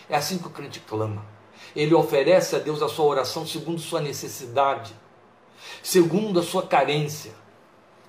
É 0.08 0.16
assim 0.16 0.38
que 0.38 0.46
o 0.46 0.52
crente 0.52 0.80
clama. 0.82 1.39
Ele 1.76 1.94
oferece 1.94 2.56
a 2.56 2.60
Deus 2.60 2.82
a 2.82 2.90
sua 2.90 3.06
oração 3.06 3.46
segundo 3.46 3.80
sua 3.80 4.02
necessidade, 4.02 4.94
segundo 5.84 6.40
a 6.40 6.44
sua 6.44 6.66
carência. 6.66 7.34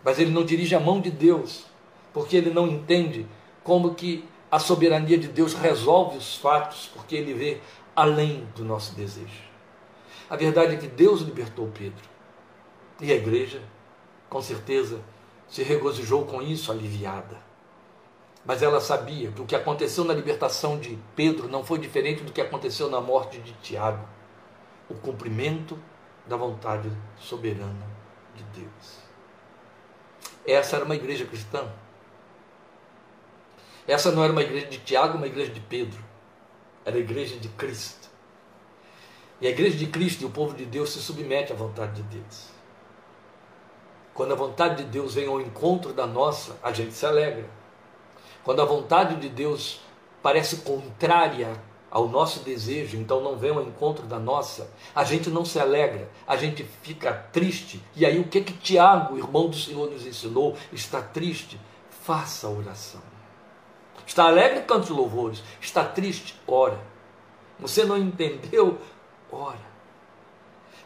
Mas 0.04 0.18
ele 0.18 0.30
não 0.30 0.44
dirige 0.44 0.74
a 0.74 0.80
mão 0.80 1.00
de 1.00 1.10
Deus, 1.10 1.66
porque 2.12 2.36
ele 2.36 2.50
não 2.50 2.66
entende 2.66 3.26
como 3.62 3.94
que 3.94 4.24
a 4.50 4.58
soberania 4.58 5.18
de 5.18 5.28
Deus 5.28 5.54
resolve 5.54 6.16
os 6.18 6.36
fatos, 6.36 6.90
porque 6.94 7.14
ele 7.14 7.34
vê 7.34 7.60
além 7.94 8.48
do 8.56 8.64
nosso 8.64 8.94
desejo. 8.94 9.50
A 10.28 10.36
verdade 10.36 10.74
é 10.74 10.78
que 10.78 10.86
Deus 10.86 11.20
libertou 11.20 11.70
Pedro. 11.72 12.08
E 13.00 13.12
a 13.12 13.16
igreja, 13.16 13.62
com 14.28 14.40
certeza, 14.40 15.00
se 15.48 15.62
regozijou 15.62 16.24
com 16.24 16.40
isso, 16.40 16.70
aliviada. 16.70 17.49
Mas 18.44 18.62
ela 18.62 18.80
sabia 18.80 19.30
que 19.30 19.40
o 19.40 19.46
que 19.46 19.54
aconteceu 19.54 20.04
na 20.04 20.14
libertação 20.14 20.78
de 20.78 20.98
Pedro 21.14 21.48
não 21.48 21.64
foi 21.64 21.78
diferente 21.78 22.22
do 22.22 22.32
que 22.32 22.40
aconteceu 22.40 22.88
na 22.88 23.00
morte 23.00 23.38
de 23.38 23.52
Tiago 23.54 24.08
o 24.88 24.94
cumprimento 24.94 25.78
da 26.26 26.36
vontade 26.36 26.90
soberana 27.18 27.86
de 28.34 28.42
Deus. 28.60 29.00
Essa 30.46 30.76
era 30.76 30.84
uma 30.84 30.94
igreja 30.96 31.24
cristã 31.26 31.68
essa 33.90 34.12
não 34.12 34.22
era 34.22 34.32
uma 34.32 34.42
igreja 34.42 34.66
de 34.66 34.78
Tiago, 34.78 35.18
uma 35.18 35.26
igreja 35.26 35.52
de 35.52 35.58
Pedro. 35.58 35.98
Era 36.84 36.96
a 36.96 37.00
igreja 37.00 37.36
de 37.38 37.48
Cristo. 37.48 38.08
E 39.40 39.48
a 39.48 39.50
igreja 39.50 39.76
de 39.76 39.88
Cristo 39.88 40.22
e 40.22 40.26
o 40.26 40.30
povo 40.30 40.54
de 40.54 40.64
Deus 40.64 40.92
se 40.92 41.00
submete 41.00 41.52
à 41.52 41.56
vontade 41.56 42.00
de 42.00 42.02
Deus. 42.02 42.50
Quando 44.14 44.32
a 44.32 44.36
vontade 44.36 44.84
de 44.84 44.90
Deus 44.90 45.14
vem 45.14 45.26
ao 45.26 45.40
encontro 45.40 45.92
da 45.92 46.06
nossa, 46.06 46.56
a 46.62 46.72
gente 46.72 46.92
se 46.92 47.04
alegra. 47.04 47.50
Quando 48.44 48.62
a 48.62 48.64
vontade 48.64 49.16
de 49.16 49.28
Deus 49.28 49.80
parece 50.22 50.58
contrária 50.58 51.52
ao 51.90 52.08
nosso 52.08 52.40
desejo, 52.40 52.96
então 52.96 53.20
não 53.20 53.36
vem 53.36 53.50
ao 53.50 53.62
encontro 53.62 54.06
da 54.06 54.18
nossa, 54.18 54.70
a 54.94 55.02
gente 55.02 55.28
não 55.28 55.44
se 55.44 55.58
alegra, 55.58 56.08
a 56.26 56.36
gente 56.36 56.64
fica 56.82 57.12
triste. 57.32 57.82
E 57.96 58.06
aí 58.06 58.18
o 58.20 58.28
que 58.28 58.40
que 58.40 58.52
Tiago, 58.52 59.18
irmão 59.18 59.48
do 59.48 59.56
Senhor, 59.56 59.90
nos 59.90 60.06
ensinou? 60.06 60.56
Está 60.72 61.02
triste? 61.02 61.60
Faça 62.02 62.48
oração. 62.48 63.02
Está 64.06 64.24
alegre, 64.24 64.62
cante 64.62 64.92
louvores. 64.92 65.42
Está 65.60 65.84
triste, 65.84 66.34
ora. 66.46 66.80
Você 67.58 67.84
não 67.84 67.98
entendeu? 67.98 68.78
Ora. 69.30 69.70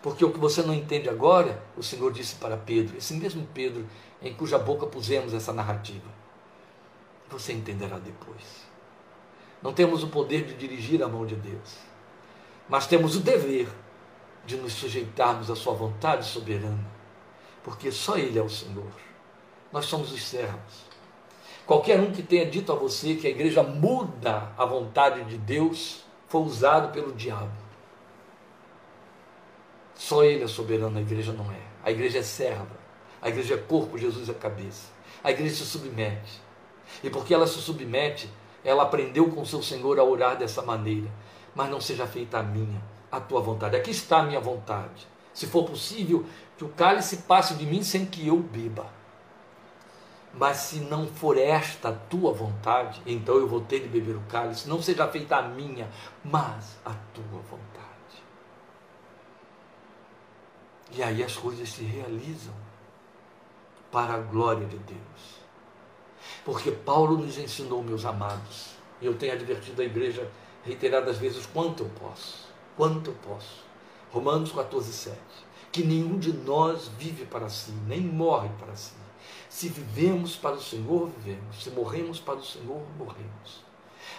Porque 0.03 0.25
o 0.25 0.31
que 0.31 0.39
você 0.39 0.61
não 0.61 0.75
entende 0.75 1.09
agora, 1.09 1.63
o 1.77 1.83
Senhor 1.83 2.13
disse 2.13 2.35
para 2.35 2.57
Pedro, 2.57 2.99
esse 2.99 3.15
mesmo 3.15 3.47
Pedro 3.55 3.87
em 4.21 4.35
cuja 4.35 4.59
boca 4.59 4.87
pusemos 4.87 5.33
essa 5.33 5.53
narrativa. 5.53 6.14
Você 7.29 7.53
entenderá 7.53 7.99
depois. 7.99 8.65
Não 9.63 9.73
temos 9.73 10.03
o 10.03 10.09
poder 10.09 10.45
de 10.45 10.55
dirigir 10.55 11.03
a 11.03 11.09
mão 11.09 11.25
de 11.25 11.35
Deus, 11.35 11.77
mas 12.69 12.87
temos 12.87 13.17
o 13.17 13.21
dever 13.21 13.69
de 14.45 14.57
nos 14.57 14.75
sujeitarmos 14.75 15.51
à 15.51 15.57
Sua 15.57 15.73
vontade 15.73 16.27
soberana, 16.27 16.85
porque 17.63 17.91
só 17.91 18.19
Ele 18.19 18.39
é 18.39 18.43
o 18.43 18.51
Senhor. 18.51 18.93
Nós 19.73 19.87
somos 19.87 20.13
os 20.13 20.23
servos. 20.23 20.85
Qualquer 21.67 21.99
um 21.99 22.13
que 22.13 22.23
tenha 22.23 22.45
dito 22.45 22.71
a 22.73 22.75
você 22.75 23.15
que 23.15 23.27
a 23.27 23.31
igreja 23.31 23.63
muda 23.63 24.53
a 24.57 24.67
vontade 24.67 25.25
de 25.25 25.39
Deus 25.39 26.05
foi 26.29 26.43
usado 26.43 26.93
pelo 26.93 27.13
diabo. 27.13 27.53
Só 29.95 30.25
ele 30.25 30.45
é 30.45 30.49
soberano, 30.49 30.99
a 30.99 31.01
igreja 31.01 31.33
não 31.33 31.51
é. 31.51 31.61
A 31.83 31.91
igreja 31.91 32.19
é 32.19 32.23
serva. 32.23 32.77
A 33.23 33.29
igreja 33.29 33.55
é 33.55 33.57
corpo, 33.57 33.97
Jesus 33.97 34.29
é 34.29 34.35
cabeça. 34.35 34.89
A 35.23 35.31
igreja 35.31 35.55
se 35.55 35.65
submete. 35.65 36.43
E 37.03 37.11
porque 37.11 37.35
ela 37.35 37.47
se 37.47 37.59
submete, 37.61 38.31
ela 38.65 38.83
aprendeu 38.83 39.31
com 39.31 39.45
seu 39.45 39.63
Senhor 39.63 39.99
a 39.99 40.05
orar 40.05 40.37
dessa 40.37 40.63
maneira. 40.63 41.11
Mas 41.55 41.71
não 41.71 41.81
seja 41.81 42.07
feita 42.07 42.39
a 42.39 42.43
minha, 42.43 42.83
a 43.11 43.21
tua 43.21 43.41
vontade. 43.41 43.77
Aqui 43.77 43.91
está 43.91 44.19
a 44.19 44.23
minha 44.23 44.41
vontade. 44.41 45.07
Se 45.33 45.47
for 45.47 45.65
possível, 45.65 46.25
que 46.57 46.65
o 46.65 46.69
cálice 46.69 47.19
passe 47.19 47.55
de 47.55 47.67
mim 47.67 47.83
sem 47.83 48.07
que 48.07 48.27
eu 48.27 48.39
beba. 48.39 48.87
Mas 50.33 50.57
se 50.59 50.81
não 50.81 51.07
for 51.07 51.39
esta 51.39 51.91
a 51.91 51.93
tua 51.93 52.33
vontade, 52.33 53.01
então 53.07 53.37
eu 53.37 53.47
vou 53.47 53.61
ter 53.61 53.81
de 53.81 53.89
beber 53.89 54.17
o 54.17 54.23
cálice. 54.23 54.69
Não 54.69 54.83
seja 54.83 55.07
feita 55.09 55.37
a 55.37 55.43
minha, 55.43 55.89
mas 56.25 56.77
a 56.85 56.93
tua 57.13 57.41
vontade. 57.49 57.85
E 60.91 61.03
aí 61.03 61.23
as 61.23 61.37
coisas 61.37 61.69
se 61.69 61.85
realizam 61.85 62.55
para 63.91 64.15
a 64.15 64.19
glória 64.19 64.67
de 64.67 64.79
Deus. 64.79 65.44
Porque 66.45 66.71
Paulo 66.71 67.17
nos 67.19 67.39
ensinou, 67.39 67.83
meus 67.83 68.05
amados, 68.05 68.75
e 69.01 69.07
eu 69.07 69.15
tenho 69.15 69.33
advertido 69.33 69.83
a 69.83 69.85
igreja 69.85 70.31
reiteradas 70.65 71.19
vezes 71.19 71.47
quanto 71.47 71.85
eu 71.85 71.91
posso. 72.01 72.49
quanto 72.77 73.11
eu 73.11 73.15
posso. 73.23 73.63
Romanos 74.11 74.53
14, 74.53 74.93
7. 74.93 75.19
Que 75.71 75.85
nenhum 75.85 76.19
de 76.19 76.33
nós 76.33 76.89
vive 76.99 77.25
para 77.25 77.49
si, 77.49 77.73
nem 77.87 78.01
morre 78.01 78.49
para 78.59 78.75
si. 78.75 78.93
Se 79.49 79.69
vivemos 79.69 80.37
para 80.37 80.57
o 80.57 80.61
Senhor, 80.61 81.09
vivemos. 81.19 81.63
Se 81.63 81.71
morremos 81.71 82.19
para 82.19 82.37
o 82.37 82.45
Senhor, 82.45 82.83
morremos. 82.99 83.65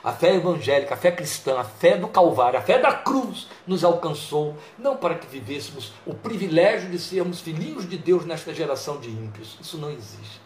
A 0.03 0.13
fé 0.13 0.35
evangélica, 0.35 0.93
a 0.93 0.97
fé 0.97 1.11
cristã, 1.11 1.59
a 1.59 1.63
fé 1.63 1.97
do 1.97 2.07
Calvário, 2.07 2.59
a 2.59 2.61
fé 2.61 2.79
da 2.79 2.93
cruz 2.93 3.47
nos 3.65 3.83
alcançou, 3.83 4.55
não 4.77 4.97
para 4.97 5.15
que 5.15 5.27
vivêssemos 5.27 5.93
o 6.05 6.13
privilégio 6.13 6.89
de 6.89 6.99
sermos 6.99 7.41
filhinhos 7.41 7.89
de 7.89 7.97
Deus 7.97 8.25
nesta 8.25 8.53
geração 8.53 8.99
de 8.99 9.09
ímpios. 9.09 9.57
Isso 9.59 9.77
não 9.77 9.91
existe. 9.91 10.44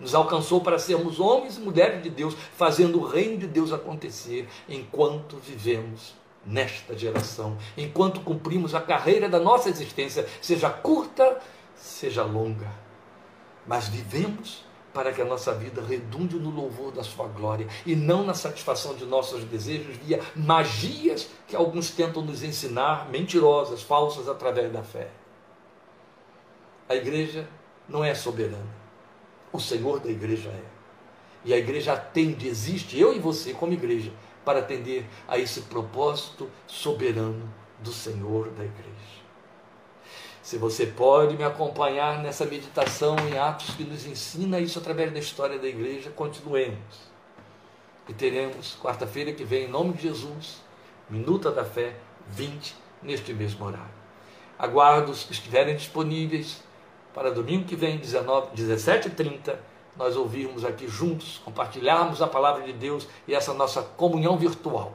Nos 0.00 0.14
alcançou 0.14 0.60
para 0.60 0.78
sermos 0.78 1.20
homens 1.20 1.58
e 1.58 1.60
mulheres 1.60 2.02
de 2.02 2.08
Deus, 2.08 2.34
fazendo 2.56 3.00
o 3.00 3.06
reino 3.06 3.38
de 3.38 3.46
Deus 3.46 3.72
acontecer 3.72 4.48
enquanto 4.68 5.36
vivemos 5.36 6.14
nesta 6.44 6.96
geração, 6.96 7.56
enquanto 7.76 8.20
cumprimos 8.20 8.74
a 8.74 8.80
carreira 8.80 9.28
da 9.28 9.38
nossa 9.38 9.68
existência, 9.68 10.26
seja 10.40 10.70
curta, 10.70 11.38
seja 11.76 12.24
longa. 12.24 12.68
Mas 13.66 13.88
vivemos 13.88 14.64
para 14.92 15.12
que 15.12 15.22
a 15.22 15.24
nossa 15.24 15.54
vida 15.54 15.82
redunde 15.82 16.36
no 16.36 16.50
louvor 16.50 16.92
da 16.92 17.04
sua 17.04 17.28
glória 17.28 17.68
e 17.86 17.94
não 17.94 18.24
na 18.24 18.34
satisfação 18.34 18.94
de 18.94 19.04
nossos 19.04 19.44
desejos 19.44 19.96
via 19.98 20.20
magias 20.34 21.28
que 21.46 21.54
alguns 21.54 21.90
tentam 21.90 22.22
nos 22.22 22.42
ensinar, 22.42 23.08
mentirosas, 23.08 23.82
falsas 23.82 24.28
através 24.28 24.72
da 24.72 24.82
fé. 24.82 25.08
A 26.88 26.96
igreja 26.96 27.48
não 27.88 28.04
é 28.04 28.14
soberana. 28.14 28.79
O 29.52 29.58
Senhor 29.58 30.00
da 30.00 30.10
igreja 30.10 30.48
é. 30.50 30.62
E 31.44 31.54
a 31.54 31.56
igreja 31.56 31.94
atende, 31.94 32.46
existe, 32.46 32.98
eu 32.98 33.14
e 33.14 33.18
você 33.18 33.52
como 33.52 33.72
igreja, 33.72 34.12
para 34.44 34.60
atender 34.60 35.06
a 35.26 35.38
esse 35.38 35.62
propósito 35.62 36.50
soberano 36.66 37.52
do 37.78 37.92
Senhor 37.92 38.50
da 38.50 38.64
igreja. 38.64 39.20
Se 40.42 40.58
você 40.58 40.86
pode 40.86 41.36
me 41.36 41.44
acompanhar 41.44 42.22
nessa 42.22 42.44
meditação 42.44 43.16
em 43.28 43.38
Atos 43.38 43.74
que 43.74 43.84
nos 43.84 44.06
ensina 44.06 44.58
isso 44.58 44.78
através 44.78 45.12
da 45.12 45.18
história 45.18 45.58
da 45.58 45.68
igreja, 45.68 46.10
continuemos. 46.10 47.10
E 48.08 48.14
teremos, 48.14 48.76
quarta-feira 48.82 49.32
que 49.32 49.44
vem, 49.44 49.66
em 49.66 49.68
nome 49.68 49.92
de 49.92 50.02
Jesus, 50.02 50.60
Minuta 51.08 51.50
da 51.50 51.64
Fé 51.64 51.96
20, 52.28 52.74
neste 53.02 53.32
mesmo 53.32 53.64
horário. 53.64 54.00
Aguardo 54.58 55.12
os 55.12 55.24
que 55.24 55.32
estiverem 55.32 55.76
disponíveis 55.76 56.62
para 57.14 57.30
domingo 57.30 57.64
que 57.64 57.76
vem, 57.76 57.98
17h30, 57.98 59.56
nós 59.96 60.16
ouvirmos 60.16 60.64
aqui 60.64 60.88
juntos, 60.88 61.40
compartilharmos 61.44 62.22
a 62.22 62.26
palavra 62.26 62.62
de 62.62 62.72
Deus 62.72 63.06
e 63.26 63.34
essa 63.34 63.52
nossa 63.52 63.82
comunhão 63.82 64.36
virtual. 64.36 64.94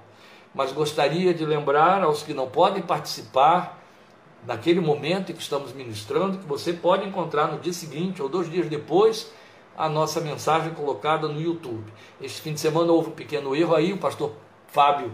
Mas 0.53 0.71
gostaria 0.71 1.33
de 1.33 1.45
lembrar 1.45 2.01
aos 2.01 2.23
que 2.23 2.33
não 2.33 2.47
podem 2.47 2.81
participar 2.81 3.81
naquele 4.45 4.79
momento 4.79 5.31
em 5.31 5.35
que 5.35 5.41
estamos 5.41 5.73
ministrando, 5.73 6.37
que 6.37 6.45
você 6.45 6.71
pode 6.71 7.05
encontrar 7.05 7.47
no 7.47 7.59
dia 7.59 7.73
seguinte 7.73 8.21
ou 8.21 8.29
dois 8.29 8.49
dias 8.49 8.67
depois 8.69 9.31
a 9.77 9.89
nossa 9.89 10.21
mensagem 10.21 10.73
colocada 10.73 11.27
no 11.27 11.41
YouTube. 11.41 11.91
Este 12.21 12.41
fim 12.41 12.53
de 12.53 12.59
semana 12.59 12.91
houve 12.91 13.09
um 13.09 13.13
pequeno 13.13 13.55
erro 13.55 13.75
aí, 13.75 13.91
o 13.91 13.97
pastor 13.97 14.31
Fábio, 14.67 15.11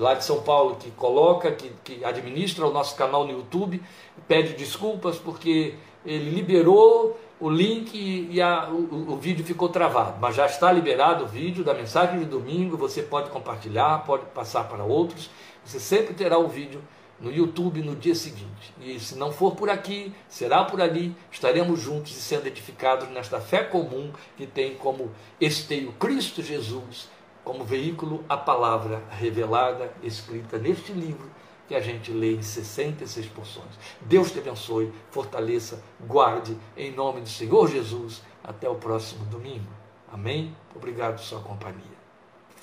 lá 0.00 0.14
de 0.14 0.24
São 0.24 0.40
Paulo, 0.40 0.76
que 0.76 0.90
coloca, 0.92 1.52
que, 1.52 1.70
que 1.84 2.02
administra 2.02 2.66
o 2.66 2.72
nosso 2.72 2.96
canal 2.96 3.26
no 3.26 3.32
YouTube, 3.32 3.82
pede 4.26 4.54
desculpas 4.54 5.18
porque 5.18 5.74
ele 6.06 6.30
liberou 6.30 7.20
o 7.38 7.50
link 7.50 7.94
e 8.30 8.40
a, 8.40 8.70
o, 8.70 9.12
o, 9.12 9.16
vídeo 9.16 9.44
ficou 9.44 9.68
travado, 9.68 10.18
mas 10.18 10.34
já 10.34 10.46
está 10.46 10.72
liberado 10.72 11.24
o 11.24 11.28
vídeo 11.28 11.62
da 11.62 11.74
mensagem 11.74 12.18
de 12.18 12.24
domingo, 12.24 12.78
você 12.78 13.02
pode 13.02 13.28
compartilhar, 13.28 14.02
pode 14.06 14.24
passar 14.26 14.64
para 14.64 14.82
outros, 14.84 15.28
você 15.62 15.78
sempre 15.78 16.14
terá 16.14 16.38
o 16.38 16.48
vídeo 16.48 16.82
no 17.20 17.30
YouTube 17.30 17.82
no 17.82 17.94
dia 17.94 18.14
seguinte. 18.14 18.72
E 18.80 18.98
se 18.98 19.16
não 19.16 19.30
for 19.30 19.54
por 19.54 19.68
aqui, 19.68 20.14
será 20.28 20.64
por 20.64 20.80
ali, 20.80 21.14
estaremos 21.30 21.78
juntos 21.78 22.16
e 22.16 22.20
sendo 22.20 22.46
edificados 22.46 23.10
nesta 23.10 23.38
fé 23.38 23.62
comum 23.62 24.10
que 24.38 24.46
tem 24.46 24.74
como 24.76 25.10
esteio 25.38 25.92
Cristo 25.92 26.42
Jesus, 26.42 27.08
como 27.44 27.64
veículo 27.64 28.24
a 28.28 28.36
palavra 28.36 29.02
revelada, 29.10 29.92
escrita 30.02 30.58
neste 30.58 30.92
livro 30.92 31.30
que 31.66 31.74
a 31.74 31.80
gente 31.80 32.10
lê 32.10 32.34
em 32.34 32.42
66 32.42 33.26
porções. 33.28 33.78
Deus 34.00 34.32
te 34.32 34.40
abençoe, 34.40 34.92
fortaleça, 35.10 35.82
guarde, 36.00 36.56
em 36.76 36.92
nome 36.92 37.20
do 37.20 37.28
Senhor 37.28 37.68
Jesus. 37.68 38.22
Até 38.42 38.68
o 38.68 38.74
próximo 38.74 39.24
domingo. 39.26 39.70
Amém? 40.12 40.56
Obrigado 40.74 41.14
pela 41.14 41.26
sua 41.26 41.40
companhia. 41.40 42.00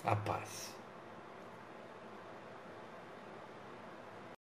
A 0.03 0.15
paz. 0.15 0.76